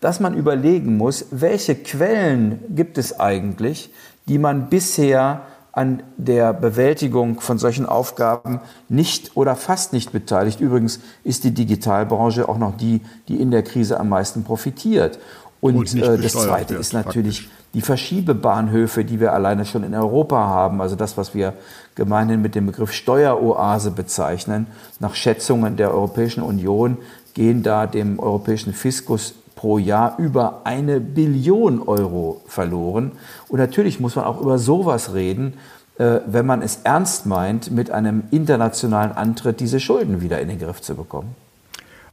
dass 0.02 0.20
man 0.20 0.34
überlegen 0.34 0.98
muss, 0.98 1.26
welche 1.32 1.76
Quellen 1.76 2.60
gibt 2.70 2.98
es 2.98 3.20
eigentlich, 3.20 3.92
die 4.28 4.38
man 4.38 4.70
bisher 4.70 5.42
an 5.72 6.04
der 6.18 6.54
Bewältigung 6.54 7.42
von 7.42 7.58
solchen 7.58 7.86
Aufgaben 7.86 8.60
nicht 8.88 9.36
oder 9.36 9.56
fast 9.56 9.94
nicht 9.94 10.12
beteiligt. 10.12 10.60
Übrigens 10.60 11.00
ist 11.24 11.44
die 11.44 11.52
Digitalbranche 11.52 12.50
auch 12.50 12.58
noch 12.58 12.76
die, 12.76 13.02
die 13.28 13.40
in 13.40 13.52
der 13.52 13.64
Krise 13.64 14.00
am 14.00 14.10
meisten 14.10 14.44
profitiert. 14.44 15.20
Und 15.62 15.94
äh, 15.96 16.18
das 16.18 16.34
Zweite 16.34 16.76
ist 16.76 16.94
natürlich 16.94 17.42
faktisch. 17.42 17.60
die 17.74 17.82
Verschiebebahnhöfe, 17.82 19.04
die 19.04 19.20
wir 19.20 19.34
alleine 19.34 19.66
schon 19.66 19.84
in 19.84 19.94
Europa 19.94 20.38
haben. 20.38 20.82
Also 20.82 20.96
das, 20.96 21.18
was 21.18 21.34
wir 21.34 21.54
gemeinhin 21.96 22.42
mit 22.42 22.56
dem 22.56 22.66
Begriff 22.66 22.94
Steueroase 22.94 23.92
bezeichnen. 23.92 24.68
Nach 25.00 25.16
Schätzungen 25.16 25.76
der 25.76 25.94
Europäischen 25.94 26.42
Union 26.42 26.98
gehen 27.34 27.62
da 27.62 27.88
dem 27.88 28.20
europäischen 28.20 28.74
Fiskus 28.74 29.36
pro 29.60 29.78
Jahr 29.78 30.18
über 30.20 30.62
eine 30.64 31.02
Billion 31.02 31.82
Euro 31.82 32.42
verloren. 32.48 33.12
Und 33.50 33.60
natürlich 33.60 34.00
muss 34.00 34.16
man 34.16 34.24
auch 34.24 34.40
über 34.40 34.58
sowas 34.58 35.14
reden, 35.14 35.56
äh, 35.98 36.22
wenn 36.26 36.46
man 36.46 36.62
es 36.62 36.80
ernst 36.86 37.26
meint, 37.26 37.70
mit 37.70 37.92
einem 37.92 38.24
internationalen 38.32 39.12
Antritt 39.12 39.60
diese 39.60 39.82
Schulden 39.82 40.22
wieder 40.22 40.40
in 40.40 40.48
den 40.48 40.60
Griff 40.60 40.82
zu 40.82 40.96
bekommen. 40.96 41.36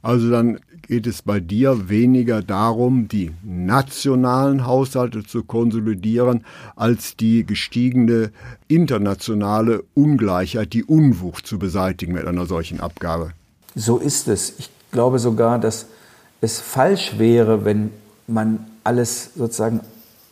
Also 0.03 0.29
dann 0.29 0.59
geht 0.89 1.07
es 1.07 1.23
bei 1.23 1.39
dir 1.39 1.89
weniger 1.89 2.43
darum, 2.43 3.07
die 3.07 3.31
nationalen 3.45 4.67
Haushalte 4.67 5.25
zu 5.25 5.45
konsolidieren, 5.45 6.45
als 6.75 7.15
die 7.15 7.47
gestiegene 7.47 8.33
internationale 8.67 9.85
Ungleichheit, 9.95 10.73
die 10.73 10.83
Unwucht 10.83 11.47
zu 11.47 11.61
beseitigen 11.61 12.13
mit 12.13 12.27
einer 12.27 12.47
solchen 12.47 12.81
Abgabe. 12.81 13.31
So 13.77 13.99
ist 13.99 14.27
es. 14.27 14.59
Ich 14.59 14.69
glaube 14.91 15.21
sogar, 15.21 15.61
dass 15.61 15.87
es 16.41 16.61
falsch 16.61 17.19
wäre, 17.19 17.65
wenn 17.65 17.91
man 18.27 18.67
alles 18.85 19.31
sozusagen 19.35 19.81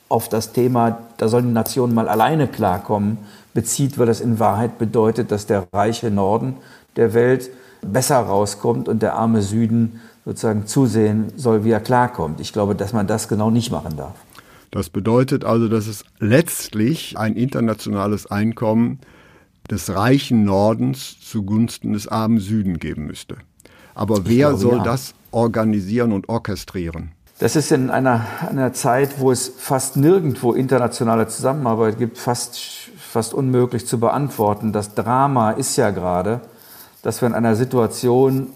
auf 0.08 0.28
das 0.28 0.52
Thema, 0.52 0.98
da 1.16 1.28
sollen 1.28 1.46
die 1.46 1.52
Nationen 1.52 1.94
mal 1.94 2.08
alleine 2.08 2.46
klarkommen, 2.46 3.18
bezieht, 3.52 3.98
weil 3.98 4.06
das 4.06 4.20
in 4.20 4.38
Wahrheit 4.38 4.78
bedeutet, 4.78 5.30
dass 5.30 5.46
der 5.46 5.66
reiche 5.72 6.10
Norden 6.10 6.56
der 6.96 7.14
Welt 7.14 7.50
besser 7.82 8.18
rauskommt 8.18 8.88
und 8.88 9.02
der 9.02 9.14
arme 9.14 9.42
Süden 9.42 10.00
sozusagen 10.24 10.66
zusehen 10.66 11.32
soll, 11.36 11.64
wie 11.64 11.70
er 11.70 11.80
klarkommt. 11.80 12.40
Ich 12.40 12.52
glaube, 12.52 12.74
dass 12.74 12.92
man 12.92 13.06
das 13.06 13.28
genau 13.28 13.50
nicht 13.50 13.70
machen 13.70 13.96
darf. 13.96 14.14
Das 14.70 14.90
bedeutet 14.90 15.44
also, 15.44 15.68
dass 15.68 15.86
es 15.86 16.04
letztlich 16.18 17.16
ein 17.16 17.36
internationales 17.36 18.26
Einkommen 18.26 18.98
des 19.70 19.94
reichen 19.94 20.44
Nordens 20.44 21.16
zugunsten 21.20 21.92
des 21.92 22.08
armen 22.08 22.38
Süden 22.38 22.78
geben 22.78 23.06
müsste. 23.06 23.36
Aber 23.94 24.26
wer 24.26 24.48
glaube, 24.48 24.58
soll 24.58 24.76
ja. 24.78 24.82
das 24.82 25.14
organisieren 25.34 26.12
und 26.12 26.28
orchestrieren? 26.28 27.12
Das 27.38 27.56
ist 27.56 27.72
in 27.72 27.90
einer, 27.90 28.24
einer 28.48 28.72
Zeit, 28.72 29.18
wo 29.18 29.32
es 29.32 29.48
fast 29.48 29.96
nirgendwo 29.96 30.52
internationale 30.52 31.26
Zusammenarbeit 31.26 31.98
gibt, 31.98 32.16
fast, 32.16 32.58
fast 32.96 33.34
unmöglich 33.34 33.86
zu 33.86 33.98
beantworten. 33.98 34.72
Das 34.72 34.94
Drama 34.94 35.50
ist 35.50 35.76
ja 35.76 35.90
gerade, 35.90 36.40
dass 37.02 37.20
wir 37.20 37.26
in 37.26 37.34
einer 37.34 37.56
Situation, 37.56 38.46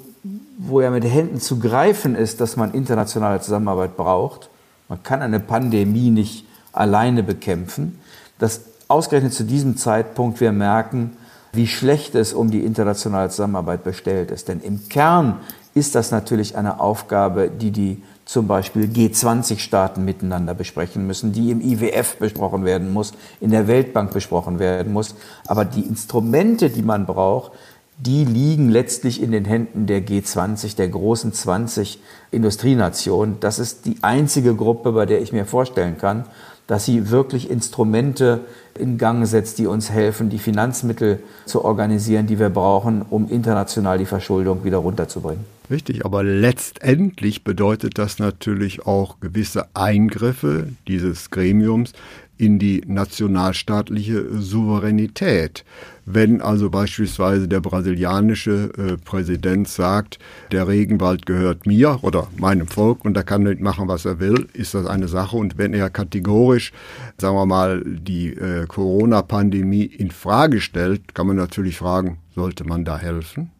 wo 0.56 0.80
ja 0.80 0.90
mit 0.90 1.04
Händen 1.04 1.40
zu 1.40 1.58
greifen 1.58 2.14
ist, 2.14 2.40
dass 2.40 2.56
man 2.56 2.72
internationale 2.72 3.40
Zusammenarbeit 3.40 3.96
braucht, 3.96 4.48
man 4.88 5.02
kann 5.02 5.20
eine 5.20 5.40
Pandemie 5.40 6.10
nicht 6.10 6.46
alleine 6.72 7.22
bekämpfen, 7.22 7.98
dass 8.38 8.62
ausgerechnet 8.86 9.34
zu 9.34 9.44
diesem 9.44 9.76
Zeitpunkt 9.76 10.40
wir 10.40 10.52
merken, 10.52 11.16
wie 11.52 11.66
schlecht 11.66 12.14
es 12.14 12.32
um 12.32 12.50
die 12.50 12.64
internationale 12.64 13.28
Zusammenarbeit 13.30 13.84
bestellt 13.84 14.30
ist. 14.30 14.48
Denn 14.48 14.60
im 14.60 14.88
Kern 14.88 15.40
ist 15.78 15.94
das 15.94 16.10
natürlich 16.10 16.56
eine 16.56 16.80
Aufgabe, 16.80 17.50
die 17.50 17.70
die 17.70 18.02
zum 18.24 18.46
Beispiel 18.46 18.84
G20-Staaten 18.84 20.04
miteinander 20.04 20.52
besprechen 20.52 21.06
müssen, 21.06 21.32
die 21.32 21.50
im 21.50 21.62
IWF 21.62 22.16
besprochen 22.16 22.64
werden 22.66 22.92
muss, 22.92 23.12
in 23.40 23.50
der 23.50 23.66
Weltbank 23.68 24.12
besprochen 24.12 24.58
werden 24.58 24.92
muss. 24.92 25.14
Aber 25.46 25.64
die 25.64 25.80
Instrumente, 25.80 26.68
die 26.68 26.82
man 26.82 27.06
braucht, 27.06 27.52
die 27.96 28.24
liegen 28.24 28.68
letztlich 28.68 29.22
in 29.22 29.32
den 29.32 29.44
Händen 29.44 29.86
der 29.86 30.06
G20, 30.06 30.76
der 30.76 30.88
großen 30.88 31.32
20 31.32 31.98
Industrienationen. 32.30 33.40
Das 33.40 33.58
ist 33.58 33.86
die 33.86 33.96
einzige 34.02 34.54
Gruppe, 34.54 34.92
bei 34.92 35.06
der 35.06 35.22
ich 35.22 35.32
mir 35.32 35.46
vorstellen 35.46 35.96
kann, 35.98 36.24
dass 36.68 36.84
sie 36.84 37.10
wirklich 37.10 37.50
Instrumente 37.50 38.42
in 38.78 38.98
Gang 38.98 39.26
setzt, 39.26 39.58
die 39.58 39.66
uns 39.66 39.90
helfen, 39.90 40.30
die 40.30 40.38
Finanzmittel 40.38 41.20
zu 41.46 41.64
organisieren, 41.64 42.26
die 42.26 42.38
wir 42.38 42.50
brauchen, 42.50 43.02
um 43.08 43.28
international 43.28 43.98
die 43.98 44.06
Verschuldung 44.06 44.64
wieder 44.64 44.78
runterzubringen. 44.78 45.44
Richtig, 45.70 46.04
aber 46.06 46.22
letztendlich 46.22 47.44
bedeutet 47.44 47.98
das 47.98 48.18
natürlich 48.18 48.86
auch 48.86 49.20
gewisse 49.20 49.66
Eingriffe 49.74 50.68
dieses 50.86 51.30
Gremiums 51.30 51.92
in 52.38 52.58
die 52.58 52.82
nationalstaatliche 52.86 54.38
Souveränität. 54.38 55.64
Wenn 56.06 56.40
also 56.40 56.70
beispielsweise 56.70 57.48
der 57.48 57.60
brasilianische 57.60 58.70
äh, 58.78 58.96
Präsident 58.96 59.68
sagt, 59.68 60.18
der 60.52 60.66
Regenwald 60.68 61.26
gehört 61.26 61.66
mir 61.66 61.98
oder 62.02 62.28
meinem 62.38 62.66
Volk 62.66 63.04
und 63.04 63.16
er 63.16 63.24
kann 63.24 63.42
nicht 63.42 63.60
machen, 63.60 63.88
was 63.88 64.06
er 64.06 64.20
will, 64.20 64.48
ist 64.54 64.72
das 64.72 64.86
eine 64.86 65.08
Sache. 65.08 65.36
Und 65.36 65.58
wenn 65.58 65.74
er 65.74 65.90
kategorisch, 65.90 66.72
sagen 67.18 67.36
wir 67.36 67.44
mal, 67.44 67.82
die 67.84 68.28
äh, 68.28 68.66
Corona-Pandemie 68.68 69.84
in 69.84 70.10
Frage 70.10 70.60
stellt, 70.60 71.14
kann 71.14 71.26
man 71.26 71.36
natürlich 71.36 71.78
fragen, 71.78 72.18
sollte 72.34 72.64
man 72.64 72.84
da 72.84 72.98
helfen? 72.98 73.50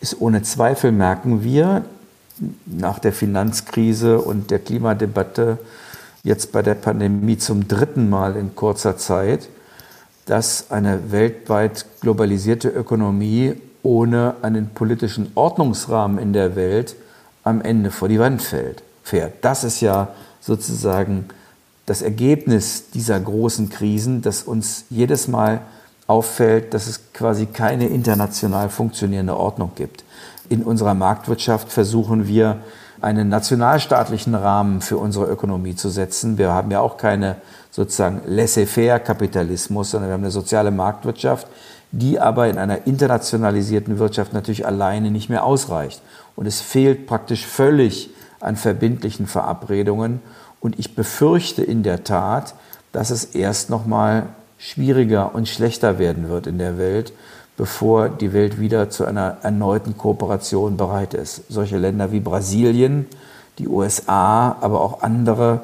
Ist 0.00 0.20
ohne 0.20 0.42
Zweifel 0.42 0.92
merken 0.92 1.42
wir, 1.42 1.84
nach 2.66 2.98
der 2.98 3.12
Finanzkrise 3.12 4.18
und 4.18 4.50
der 4.50 4.58
Klimadebatte 4.58 5.58
jetzt 6.22 6.52
bei 6.52 6.62
der 6.62 6.74
Pandemie 6.74 7.38
zum 7.38 7.68
dritten 7.68 8.10
Mal 8.10 8.36
in 8.36 8.54
kurzer 8.54 8.96
Zeit, 8.96 9.48
dass 10.26 10.70
eine 10.70 11.12
weltweit 11.12 11.86
globalisierte 12.00 12.68
Ökonomie 12.68 13.54
ohne 13.82 14.34
einen 14.42 14.70
politischen 14.70 15.30
Ordnungsrahmen 15.34 16.18
in 16.18 16.32
der 16.32 16.56
Welt 16.56 16.96
am 17.44 17.60
Ende 17.60 17.92
vor 17.92 18.08
die 18.08 18.18
Wand 18.18 18.42
fällt, 18.42 18.82
fährt. 19.04 19.34
Das 19.42 19.62
ist 19.62 19.80
ja 19.80 20.08
sozusagen 20.40 21.26
das 21.86 22.02
Ergebnis 22.02 22.90
dieser 22.90 23.18
großen 23.18 23.70
Krisen, 23.70 24.22
dass 24.22 24.42
uns 24.42 24.84
jedes 24.90 25.28
Mal 25.28 25.62
auffällt, 26.06 26.74
dass 26.74 26.86
es 26.86 27.12
quasi 27.12 27.46
keine 27.46 27.86
international 27.86 28.68
funktionierende 28.68 29.36
Ordnung 29.36 29.72
gibt. 29.74 30.04
In 30.48 30.62
unserer 30.62 30.94
Marktwirtschaft 30.94 31.72
versuchen 31.72 32.28
wir, 32.28 32.58
einen 33.00 33.28
nationalstaatlichen 33.28 34.34
Rahmen 34.34 34.80
für 34.80 34.96
unsere 34.96 35.26
Ökonomie 35.26 35.74
zu 35.74 35.90
setzen. 35.90 36.38
Wir 36.38 36.52
haben 36.52 36.70
ja 36.70 36.80
auch 36.80 36.96
keine 36.96 37.36
sozusagen 37.70 38.22
laissez-faire-Kapitalismus, 38.26 39.90
sondern 39.90 40.08
wir 40.08 40.14
haben 40.14 40.22
eine 40.22 40.30
soziale 40.30 40.70
Marktwirtschaft, 40.70 41.46
die 41.92 42.18
aber 42.18 42.48
in 42.48 42.58
einer 42.58 42.86
internationalisierten 42.86 43.98
Wirtschaft 43.98 44.32
natürlich 44.32 44.66
alleine 44.66 45.10
nicht 45.10 45.28
mehr 45.28 45.44
ausreicht. 45.44 46.00
Und 46.36 46.46
es 46.46 46.60
fehlt 46.60 47.06
praktisch 47.06 47.46
völlig 47.46 48.10
an 48.40 48.56
verbindlichen 48.56 49.26
Verabredungen. 49.26 50.20
Und 50.60 50.78
ich 50.78 50.94
befürchte 50.94 51.62
in 51.62 51.82
der 51.82 52.04
Tat, 52.04 52.54
dass 52.92 53.10
es 53.10 53.24
erst 53.24 53.70
noch 53.70 53.86
mal 53.86 54.26
schwieriger 54.58 55.34
und 55.34 55.48
schlechter 55.48 55.98
werden 55.98 56.28
wird 56.28 56.46
in 56.46 56.58
der 56.58 56.78
Welt, 56.78 57.12
bevor 57.56 58.08
die 58.08 58.32
Welt 58.32 58.58
wieder 58.60 58.90
zu 58.90 59.04
einer 59.04 59.38
erneuten 59.42 59.96
Kooperation 59.96 60.76
bereit 60.76 61.14
ist. 61.14 61.42
Solche 61.48 61.78
Länder 61.78 62.12
wie 62.12 62.20
Brasilien, 62.20 63.06
die 63.58 63.68
USA, 63.68 64.56
aber 64.60 64.80
auch 64.80 65.02
andere 65.02 65.60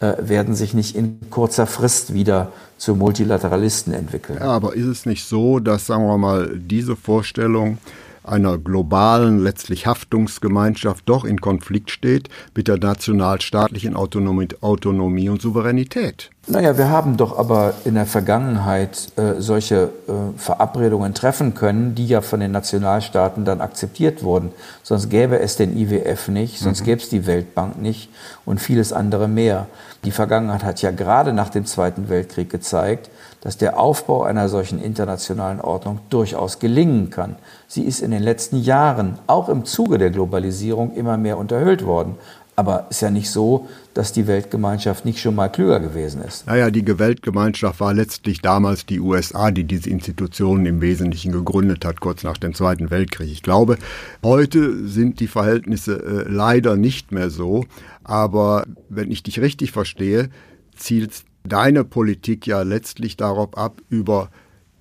äh, 0.00 0.14
werden 0.18 0.54
sich 0.54 0.74
nicht 0.74 0.96
in 0.96 1.18
kurzer 1.30 1.66
Frist 1.66 2.14
wieder 2.14 2.52
zu 2.78 2.94
Multilateralisten 2.94 3.92
entwickeln. 3.94 4.38
Ja, 4.40 4.50
aber 4.50 4.74
ist 4.74 4.86
es 4.86 5.06
nicht 5.06 5.24
so, 5.24 5.60
dass, 5.60 5.86
sagen 5.86 6.06
wir 6.06 6.18
mal, 6.18 6.50
diese 6.56 6.96
Vorstellung 6.96 7.78
einer 8.24 8.58
globalen, 8.58 9.38
letztlich 9.38 9.86
Haftungsgemeinschaft 9.86 11.08
doch 11.08 11.24
in 11.24 11.40
Konflikt 11.40 11.90
steht 11.90 12.28
mit 12.54 12.66
der 12.68 12.78
nationalstaatlichen 12.78 13.94
Autonomie, 13.94 15.28
und 15.28 15.40
Souveränität. 15.40 16.31
Naja, 16.48 16.76
wir 16.76 16.90
haben 16.90 17.16
doch 17.16 17.38
aber 17.38 17.74
in 17.84 17.94
der 17.94 18.04
Vergangenheit 18.04 19.12
äh, 19.16 19.40
solche 19.40 19.90
äh, 20.08 20.36
Verabredungen 20.36 21.14
treffen 21.14 21.54
können, 21.54 21.94
die 21.94 22.08
ja 22.08 22.20
von 22.20 22.40
den 22.40 22.50
Nationalstaaten 22.50 23.44
dann 23.44 23.60
akzeptiert 23.60 24.24
wurden. 24.24 24.50
Sonst 24.82 25.08
gäbe 25.08 25.38
es 25.38 25.54
den 25.56 25.76
IWF 25.76 26.26
nicht, 26.26 26.58
sonst 26.58 26.80
mhm. 26.80 26.84
gäbe 26.84 27.00
es 27.00 27.08
die 27.08 27.26
Weltbank 27.28 27.80
nicht 27.80 28.10
und 28.44 28.60
vieles 28.60 28.92
andere 28.92 29.28
mehr. 29.28 29.66
Die 30.04 30.10
Vergangenheit 30.10 30.64
hat 30.64 30.82
ja 30.82 30.90
gerade 30.90 31.32
nach 31.32 31.48
dem 31.48 31.64
Zweiten 31.64 32.08
Weltkrieg 32.08 32.50
gezeigt, 32.50 33.08
dass 33.42 33.56
der 33.56 33.78
Aufbau 33.78 34.24
einer 34.24 34.48
solchen 34.48 34.82
internationalen 34.82 35.60
Ordnung 35.60 36.00
durchaus 36.10 36.58
gelingen 36.58 37.10
kann. 37.10 37.36
Sie 37.68 37.82
ist 37.84 38.00
in 38.00 38.10
den 38.10 38.22
letzten 38.22 38.56
Jahren, 38.60 39.18
auch 39.28 39.48
im 39.48 39.64
Zuge 39.64 39.98
der 39.98 40.10
Globalisierung, 40.10 40.92
immer 40.94 41.16
mehr 41.16 41.38
unterhöhlt 41.38 41.86
worden. 41.86 42.16
Aber 42.62 42.86
es 42.90 42.98
ist 42.98 43.00
ja 43.00 43.10
nicht 43.10 43.28
so, 43.28 43.68
dass 43.92 44.12
die 44.12 44.28
Weltgemeinschaft 44.28 45.04
nicht 45.04 45.18
schon 45.18 45.34
mal 45.34 45.48
klüger 45.48 45.80
gewesen 45.80 46.22
ist. 46.22 46.46
Naja, 46.46 46.70
die 46.70 46.86
Weltgemeinschaft 46.96 47.80
war 47.80 47.92
letztlich 47.92 48.40
damals 48.40 48.86
die 48.86 49.00
USA, 49.00 49.50
die 49.50 49.64
diese 49.64 49.90
Institutionen 49.90 50.64
im 50.66 50.80
Wesentlichen 50.80 51.32
gegründet 51.32 51.84
hat, 51.84 51.98
kurz 51.98 52.22
nach 52.22 52.38
dem 52.38 52.54
Zweiten 52.54 52.92
Weltkrieg. 52.92 53.32
Ich 53.32 53.42
glaube, 53.42 53.78
heute 54.22 54.86
sind 54.86 55.18
die 55.18 55.26
Verhältnisse 55.26 55.96
äh, 55.96 56.30
leider 56.30 56.76
nicht 56.76 57.10
mehr 57.10 57.30
so. 57.30 57.64
Aber 58.04 58.64
wenn 58.88 59.10
ich 59.10 59.24
dich 59.24 59.40
richtig 59.40 59.72
verstehe, 59.72 60.28
zielt 60.76 61.24
deine 61.42 61.82
Politik 61.82 62.46
ja 62.46 62.62
letztlich 62.62 63.16
darauf 63.16 63.58
ab, 63.58 63.82
über 63.88 64.30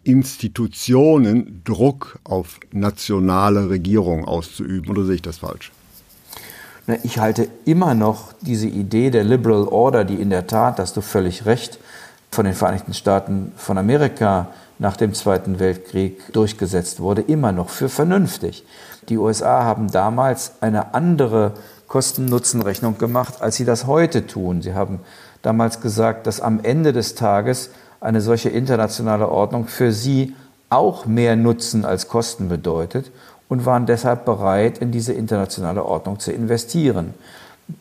Institutionen 0.04 1.64
Druck 1.64 2.20
auf 2.26 2.60
nationale 2.72 3.72
Regierungen 3.72 4.26
auszuüben. 4.26 4.92
Oder 4.92 5.04
sehe 5.04 5.16
ich 5.16 5.24
das 5.24 5.40
falsch? 5.40 5.72
Ich 7.04 7.20
halte 7.20 7.48
immer 7.66 7.94
noch 7.94 8.34
diese 8.42 8.68
Idee 8.68 9.12
der 9.12 9.24
Liberal 9.24 9.68
Order, 9.68 10.04
die 10.04 10.16
in 10.16 10.30
der 10.30 10.48
Tat, 10.48 10.80
hast 10.80 10.98
du 10.98 11.02
völlig 11.02 11.46
recht, 11.46 11.78
von 12.32 12.46
den 12.46 12.56
Vereinigten 12.56 12.94
Staaten 12.94 13.52
von 13.56 13.78
Amerika 13.78 14.48
nach 14.80 14.98
dem 14.98 15.14
Zweiten 15.14 15.60
Weltkrieg 15.60 16.34
durchgesetzt 16.34 17.00
wurde, 17.00 17.22
immer 17.22 17.52
noch 17.52 17.70
für 17.70 17.88
vernünftig. 17.88 18.66
Die 19.10 19.18
USA 19.18 19.64
haben 19.64 19.92
damals 19.92 20.54
eine 20.62 20.96
andere 20.96 21.54
Kosten-Nutzen-Rechnung 21.88 22.98
gemacht, 22.98 23.42
als 23.42 23.58
sie 23.58 23.66
das 23.66 23.86
heute 23.86 24.26
tun. 24.26 24.62
Sie 24.62 24.74
haben 24.74 25.02
damals 25.44 25.82
gesagt, 25.82 26.26
dass 26.26 26.42
am 26.42 26.62
Ende 26.64 26.94
des 26.94 27.14
Tages 27.16 27.70
eine 28.00 28.22
solche 28.22 28.50
internationale 28.50 29.30
Ordnung 29.30 29.68
für 29.68 29.92
sie 29.92 30.36
auch 30.70 31.06
mehr 31.06 31.36
Nutzen 31.36 31.86
als 31.86 32.08
Kosten 32.08 32.50
bedeutet 32.50 33.12
und 33.52 33.66
waren 33.66 33.86
deshalb 33.86 34.24
bereit, 34.24 34.78
in 34.78 34.94
diese 34.94 35.12
internationale 35.12 35.84
Ordnung 35.84 36.20
zu 36.20 36.32
investieren. 36.32 37.14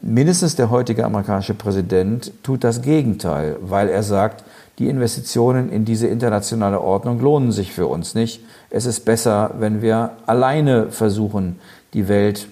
Mindestens 0.02 0.56
der 0.56 0.68
heutige 0.68 1.04
amerikanische 1.04 1.54
Präsident 1.54 2.32
tut 2.42 2.64
das 2.64 2.82
Gegenteil, 2.82 3.54
weil 3.60 3.88
er 3.88 4.02
sagt, 4.02 4.42
die 4.80 4.88
Investitionen 4.88 5.70
in 5.70 5.84
diese 5.84 6.08
internationale 6.08 6.80
Ordnung 6.80 7.20
lohnen 7.20 7.52
sich 7.52 7.72
für 7.72 7.86
uns 7.86 8.16
nicht. 8.16 8.42
Es 8.68 8.84
ist 8.84 9.04
besser, 9.04 9.52
wenn 9.60 9.80
wir 9.80 10.10
alleine 10.26 10.90
versuchen, 10.90 11.60
die 11.94 12.08
Welt 12.08 12.48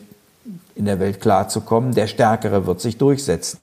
in 0.76 0.84
der 0.84 1.00
Welt 1.00 1.20
klarzukommen. 1.20 1.94
Der 1.94 2.06
Stärkere 2.06 2.68
wird 2.68 2.80
sich 2.80 2.98
durchsetzen. 2.98 3.58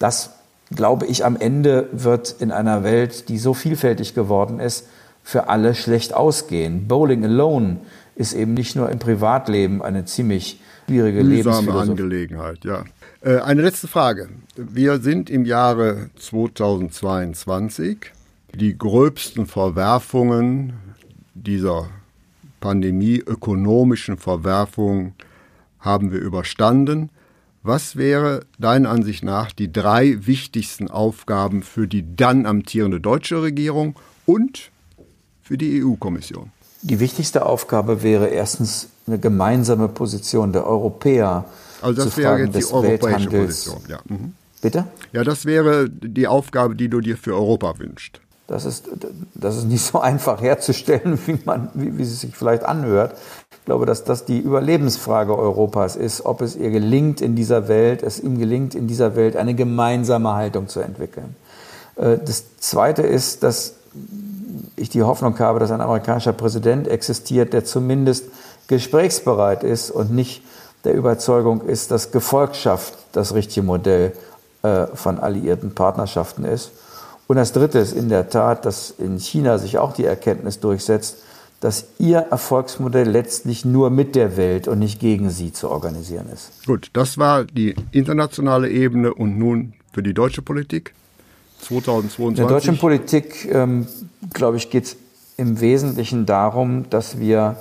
Das 0.00 0.30
glaube 0.74 1.06
ich, 1.06 1.24
am 1.24 1.36
Ende 1.36 1.88
wird 1.92 2.34
in 2.40 2.50
einer 2.50 2.82
Welt, 2.82 3.28
die 3.28 3.38
so 3.38 3.54
vielfältig 3.54 4.16
geworden 4.16 4.58
ist, 4.58 4.88
für 5.22 5.48
alle 5.48 5.76
schlecht 5.76 6.12
ausgehen. 6.12 6.88
Bowling 6.88 7.24
alone 7.24 7.76
ist 8.20 8.34
eben 8.34 8.52
nicht 8.52 8.76
nur 8.76 8.90
im 8.90 8.98
Privatleben 8.98 9.80
eine 9.80 10.04
ziemlich 10.04 10.60
schwierige 10.86 11.24
Mühsame 11.24 11.72
Angelegenheit, 11.72 12.64
ja. 12.64 12.84
Äh, 13.22 13.38
eine 13.38 13.62
letzte 13.62 13.88
Frage. 13.88 14.28
Wir 14.56 15.00
sind 15.00 15.30
im 15.30 15.46
Jahre 15.46 16.10
2022. 16.18 18.12
Die 18.54 18.76
gröbsten 18.76 19.46
Verwerfungen 19.46 20.74
dieser 21.34 21.88
Pandemie, 22.60 23.22
ökonomischen 23.26 24.18
Verwerfungen 24.18 25.14
haben 25.78 26.12
wir 26.12 26.20
überstanden. 26.20 27.08
Was 27.62 27.96
wäre 27.96 28.44
deiner 28.58 28.90
Ansicht 28.90 29.22
nach 29.22 29.52
die 29.52 29.72
drei 29.72 30.26
wichtigsten 30.26 30.90
Aufgaben 30.90 31.62
für 31.62 31.88
die 31.88 32.16
dann 32.16 32.44
amtierende 32.44 33.00
deutsche 33.00 33.40
Regierung 33.40 33.96
und 34.26 34.70
für 35.40 35.56
die 35.56 35.82
EU-Kommission? 35.82 36.52
Die 36.82 37.00
wichtigste 37.00 37.44
Aufgabe 37.44 38.02
wäre 38.02 38.28
erstens 38.28 38.88
eine 39.06 39.18
gemeinsame 39.18 39.88
Position 39.88 40.52
der 40.52 40.66
Europäer. 40.66 41.44
Also 41.82 42.04
das 42.04 42.16
wäre 42.16 42.38
jetzt 42.38 42.56
die 42.56 42.72
europäische 42.72 43.28
Position. 43.28 43.82
Ja. 43.88 43.98
Mhm. 44.08 44.34
Bitte? 44.62 44.84
Ja, 45.12 45.24
das 45.24 45.46
wäre 45.46 45.88
die 45.88 46.26
Aufgabe, 46.26 46.74
die 46.76 46.88
du 46.88 47.00
dir 47.00 47.16
für 47.16 47.34
Europa 47.34 47.78
wünschst. 47.78 48.20
Das 48.46 48.64
ist, 48.64 48.88
das 49.34 49.56
ist 49.56 49.64
nicht 49.64 49.82
so 49.82 50.00
einfach 50.00 50.42
herzustellen, 50.42 51.18
wie, 51.26 51.38
man, 51.44 51.70
wie, 51.74 51.96
wie 51.96 52.02
es 52.02 52.20
sich 52.20 52.34
vielleicht 52.34 52.64
anhört. 52.64 53.16
Ich 53.52 53.64
glaube, 53.64 53.86
dass 53.86 54.04
das 54.04 54.24
die 54.24 54.38
Überlebensfrage 54.38 55.36
Europas 55.36 55.96
ist, 55.96 56.26
ob 56.26 56.42
es 56.42 56.56
ihr 56.56 56.70
gelingt, 56.70 57.20
in 57.20 57.36
dieser 57.36 57.68
Welt, 57.68 58.02
es 58.02 58.20
ihm 58.20 58.38
gelingt, 58.38 58.74
in 58.74 58.88
dieser 58.88 59.16
Welt 59.16 59.36
eine 59.36 59.54
gemeinsame 59.54 60.32
Haltung 60.32 60.68
zu 60.68 60.80
entwickeln. 60.80 61.36
Äh, 61.96 62.18
das 62.18 62.56
Zweite 62.58 63.02
ist, 63.02 63.42
dass 63.42 63.74
ich 64.76 64.88
die 64.88 65.02
Hoffnung 65.02 65.38
habe, 65.38 65.58
dass 65.58 65.70
ein 65.70 65.80
amerikanischer 65.80 66.32
Präsident 66.32 66.88
existiert, 66.88 67.52
der 67.52 67.64
zumindest 67.64 68.26
gesprächsbereit 68.68 69.64
ist 69.64 69.90
und 69.90 70.12
nicht 70.12 70.42
der 70.84 70.94
Überzeugung 70.94 71.62
ist, 71.62 71.90
dass 71.90 72.12
Gefolgschaft 72.12 72.94
das 73.12 73.34
richtige 73.34 73.66
Modell 73.66 74.12
äh, 74.62 74.86
von 74.94 75.18
alliierten 75.18 75.74
Partnerschaften 75.74 76.44
ist. 76.44 76.70
Und 77.26 77.36
das 77.36 77.52
Dritte 77.52 77.78
ist 77.78 77.92
in 77.92 78.08
der 78.08 78.28
Tat, 78.28 78.64
dass 78.64 78.90
in 78.90 79.18
China 79.18 79.58
sich 79.58 79.78
auch 79.78 79.92
die 79.92 80.04
Erkenntnis 80.04 80.60
durchsetzt, 80.60 81.18
dass 81.60 81.84
ihr 81.98 82.18
Erfolgsmodell 82.18 83.08
letztlich 83.08 83.64
nur 83.64 83.90
mit 83.90 84.14
der 84.14 84.36
Welt 84.36 84.66
und 84.66 84.78
nicht 84.78 84.98
gegen 84.98 85.30
sie 85.30 85.52
zu 85.52 85.68
organisieren 85.68 86.26
ist. 86.32 86.66
Gut, 86.66 86.88
das 86.94 87.18
war 87.18 87.44
die 87.44 87.76
internationale 87.92 88.70
Ebene 88.70 89.12
und 89.12 89.38
nun 89.38 89.74
für 89.92 90.02
die 90.02 90.14
deutsche 90.14 90.42
Politik 90.42 90.94
2022. 91.62 92.28
In 92.28 92.34
der 92.34 92.46
deutschen 92.46 92.78
Politik, 92.78 93.48
ähm, 93.52 93.86
glaube 94.32 94.56
ich, 94.56 94.70
geht 94.70 94.84
es 94.84 94.96
im 95.36 95.60
Wesentlichen 95.60 96.26
darum, 96.26 96.88
dass 96.90 97.18
wir 97.18 97.56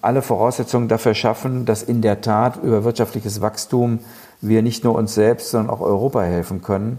alle 0.00 0.22
Voraussetzungen 0.22 0.88
dafür 0.88 1.14
schaffen, 1.14 1.64
dass 1.64 1.82
in 1.82 2.02
der 2.02 2.20
Tat 2.20 2.62
über 2.62 2.84
wirtschaftliches 2.84 3.40
Wachstum 3.40 4.00
wir 4.40 4.62
nicht 4.62 4.84
nur 4.84 4.94
uns 4.94 5.14
selbst, 5.14 5.50
sondern 5.50 5.74
auch 5.74 5.80
Europa 5.80 6.22
helfen 6.22 6.62
können. 6.62 6.98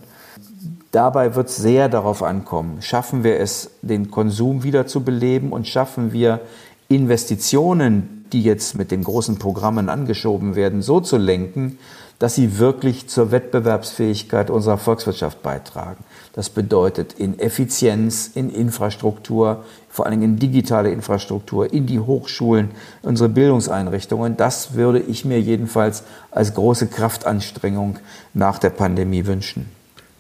Dabei 0.92 1.36
wird 1.36 1.50
es 1.50 1.58
sehr 1.58 1.90
darauf 1.90 2.24
ankommen, 2.24 2.82
schaffen 2.82 3.24
wir 3.24 3.40
es, 3.40 3.70
den 3.82 4.10
Konsum 4.10 4.64
wieder 4.64 4.88
zu 4.88 5.04
beleben 5.04 5.52
und 5.52 5.68
schaffen 5.68 6.14
wir 6.14 6.42
Investitionen, 6.88 8.26
die 8.32 8.42
jetzt 8.44 8.78
mit 8.78 8.92
den 8.92 9.04
großen 9.04 9.38
Programmen 9.38 9.90
angeschoben 9.90 10.56
werden, 10.56 10.82
so 10.82 11.00
zu 11.00 11.18
lenken, 11.18 11.78
dass 12.20 12.36
sie 12.36 12.60
wirklich 12.60 13.08
zur 13.08 13.32
Wettbewerbsfähigkeit 13.32 14.50
unserer 14.50 14.78
Volkswirtschaft 14.78 15.44
beitragen. 15.44 16.04
Das 16.34 16.50
bedeutet 16.50 17.14
in 17.14 17.40
Effizienz, 17.40 18.32
in 18.34 18.50
Infrastruktur, 18.50 19.64
vor 19.90 20.06
allen 20.06 20.20
Dingen 20.20 20.34
in 20.34 20.40
digitale 20.40 20.92
Infrastruktur, 20.92 21.72
in 21.72 21.86
die 21.86 22.00
Hochschulen, 22.00 22.72
unsere 23.02 23.30
Bildungseinrichtungen. 23.30 24.38
Das 24.38 24.74
würde 24.74 25.00
ich 25.00 25.26
mir 25.26 25.40
jedenfalls 25.40 26.04
als 26.32 26.54
große 26.54 26.88
Kraftanstrengung 26.88 28.00
nach 28.34 28.60
der 28.60 28.72
Pandemie 28.72 29.26
wünschen. 29.26 29.70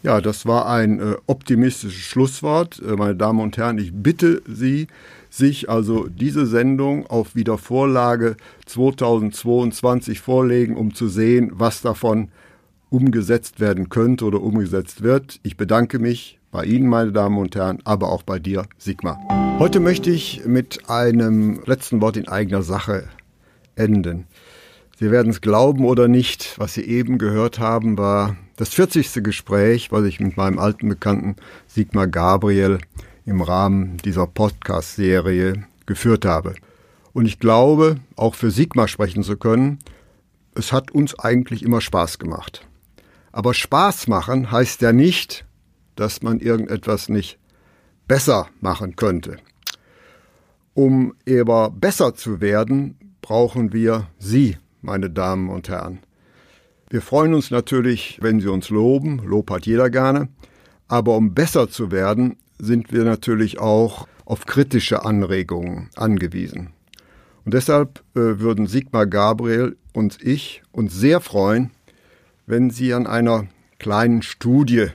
Ja, 0.03 0.21
das 0.21 0.45
war 0.45 0.67
ein 0.67 0.99
äh, 0.99 1.15
optimistisches 1.25 1.99
Schlusswort. 1.99 2.79
Äh, 2.79 2.95
meine 2.95 3.15
Damen 3.15 3.39
und 3.39 3.57
Herren, 3.57 3.79
ich 3.79 3.91
bitte 3.91 4.43
Sie, 4.47 4.87
sich 5.37 5.69
also 5.69 6.07
diese 6.07 6.45
Sendung 6.45 7.07
auf 7.07 7.35
Wiedervorlage 7.35 8.37
2022 8.65 10.19
vorlegen, 10.21 10.77
um 10.77 10.93
zu 10.93 11.07
sehen, 11.07 11.51
was 11.53 11.81
davon 11.81 12.29
umgesetzt 12.89 13.59
werden 13.59 13.89
könnte 13.89 14.25
oder 14.25 14.41
umgesetzt 14.41 15.01
wird. 15.01 15.39
Ich 15.43 15.57
bedanke 15.57 15.99
mich 15.99 16.39
bei 16.51 16.63
Ihnen, 16.63 16.87
meine 16.87 17.11
Damen 17.11 17.37
und 17.37 17.55
Herren, 17.55 17.79
aber 17.83 18.09
auch 18.11 18.23
bei 18.23 18.39
dir, 18.39 18.65
Sigmar. 18.77 19.19
Heute 19.59 19.81
möchte 19.81 20.09
ich 20.09 20.43
mit 20.45 20.89
einem 20.89 21.61
letzten 21.65 22.01
Wort 22.01 22.15
in 22.15 22.29
eigener 22.29 22.61
Sache 22.61 23.09
enden. 23.75 24.27
Sie 24.97 25.11
werden 25.11 25.31
es 25.31 25.41
glauben 25.41 25.83
oder 25.83 26.07
nicht, 26.07 26.57
was 26.57 26.75
Sie 26.75 26.83
eben 26.83 27.17
gehört 27.17 27.59
haben, 27.59 27.97
war 27.97 28.37
das 28.55 28.69
40. 28.69 29.21
Gespräch, 29.21 29.91
was 29.91 30.05
ich 30.05 30.21
mit 30.21 30.37
meinem 30.37 30.59
alten 30.59 30.87
Bekannten 30.87 31.35
Sigmar 31.67 32.07
Gabriel 32.07 32.77
im 33.25 33.41
Rahmen 33.41 33.97
dieser 33.97 34.27
Podcast-Serie 34.27 35.65
geführt 35.85 36.25
habe. 36.25 36.55
Und 37.13 37.25
ich 37.25 37.39
glaube, 37.39 37.97
auch 38.15 38.35
für 38.35 38.51
Sigmar 38.51 38.87
sprechen 38.87 39.23
zu 39.23 39.37
können, 39.37 39.79
es 40.53 40.71
hat 40.71 40.91
uns 40.91 41.17
eigentlich 41.19 41.63
immer 41.63 41.81
Spaß 41.81 42.19
gemacht. 42.19 42.67
Aber 43.31 43.53
Spaß 43.53 44.07
machen 44.07 44.51
heißt 44.51 44.81
ja 44.81 44.93
nicht, 44.93 45.45
dass 45.95 46.21
man 46.21 46.39
irgendetwas 46.39 47.09
nicht 47.09 47.37
besser 48.07 48.47
machen 48.61 48.95
könnte. 48.95 49.37
Um 50.73 51.13
aber 51.27 51.69
besser 51.69 52.15
zu 52.15 52.41
werden, 52.41 52.97
brauchen 53.21 53.73
wir 53.73 54.07
Sie, 54.19 54.57
meine 54.81 55.09
Damen 55.09 55.49
und 55.49 55.69
Herren. 55.69 55.99
Wir 56.89 57.01
freuen 57.01 57.33
uns 57.33 57.49
natürlich, 57.49 58.19
wenn 58.21 58.39
Sie 58.39 58.47
uns 58.47 58.69
loben, 58.69 59.19
Lob 59.25 59.49
hat 59.49 59.65
jeder 59.65 59.89
gerne, 59.89 60.29
aber 60.87 61.15
um 61.15 61.33
besser 61.33 61.69
zu 61.69 61.91
werden, 61.91 62.37
sind 62.57 62.91
wir 62.91 63.03
natürlich 63.03 63.59
auch 63.59 64.07
auf 64.25 64.45
kritische 64.45 65.05
Anregungen 65.05 65.89
angewiesen. 65.95 66.71
Und 67.43 67.53
deshalb 67.53 67.99
äh, 68.15 68.39
würden 68.39 68.67
Sigmar 68.67 69.05
Gabriel 69.05 69.77
und 69.93 70.21
ich 70.21 70.63
uns 70.71 70.93
sehr 70.93 71.21
freuen, 71.21 71.71
wenn 72.47 72.69
Sie 72.69 72.93
an 72.93 73.07
einer 73.07 73.47
kleinen 73.77 74.21
Studie 74.21 74.87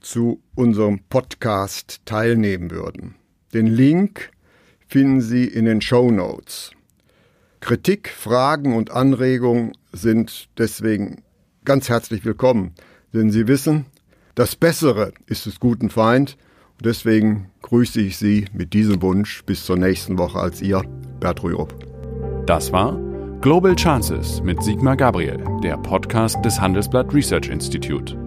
zu 0.00 0.40
unserem 0.54 1.00
Podcast 1.08 2.00
teilnehmen 2.04 2.70
würden. 2.70 3.16
Den 3.52 3.66
Link 3.66 4.30
finden 4.86 5.20
Sie 5.20 5.44
in 5.44 5.64
den 5.64 5.80
Show 5.80 6.10
Notes. 6.10 6.70
Kritik, 7.60 8.08
Fragen 8.08 8.74
und 8.74 8.90
Anregungen 8.90 9.72
sind 9.92 10.48
deswegen 10.56 11.22
ganz 11.64 11.88
herzlich 11.88 12.24
willkommen, 12.24 12.74
denn 13.12 13.30
Sie 13.30 13.48
wissen, 13.48 13.86
das 14.34 14.54
Bessere 14.54 15.12
ist 15.26 15.46
des 15.46 15.58
guten 15.58 15.90
Feind 15.90 16.36
Deswegen 16.82 17.50
grüße 17.62 18.00
ich 18.00 18.16
Sie 18.16 18.46
mit 18.52 18.72
diesem 18.72 19.00
Wunsch 19.02 19.42
bis 19.44 19.64
zur 19.64 19.76
nächsten 19.76 20.18
Woche 20.18 20.38
als 20.38 20.60
Ihr 20.62 20.82
Bert 21.20 21.42
Rürup. 21.42 21.74
Das 22.46 22.72
war 22.72 22.98
Global 23.40 23.74
Chances 23.74 24.42
mit 24.42 24.62
Sigmar 24.62 24.96
Gabriel, 24.96 25.42
der 25.62 25.76
Podcast 25.78 26.44
des 26.44 26.60
Handelsblatt 26.60 27.12
Research 27.12 27.48
Institute. 27.48 28.25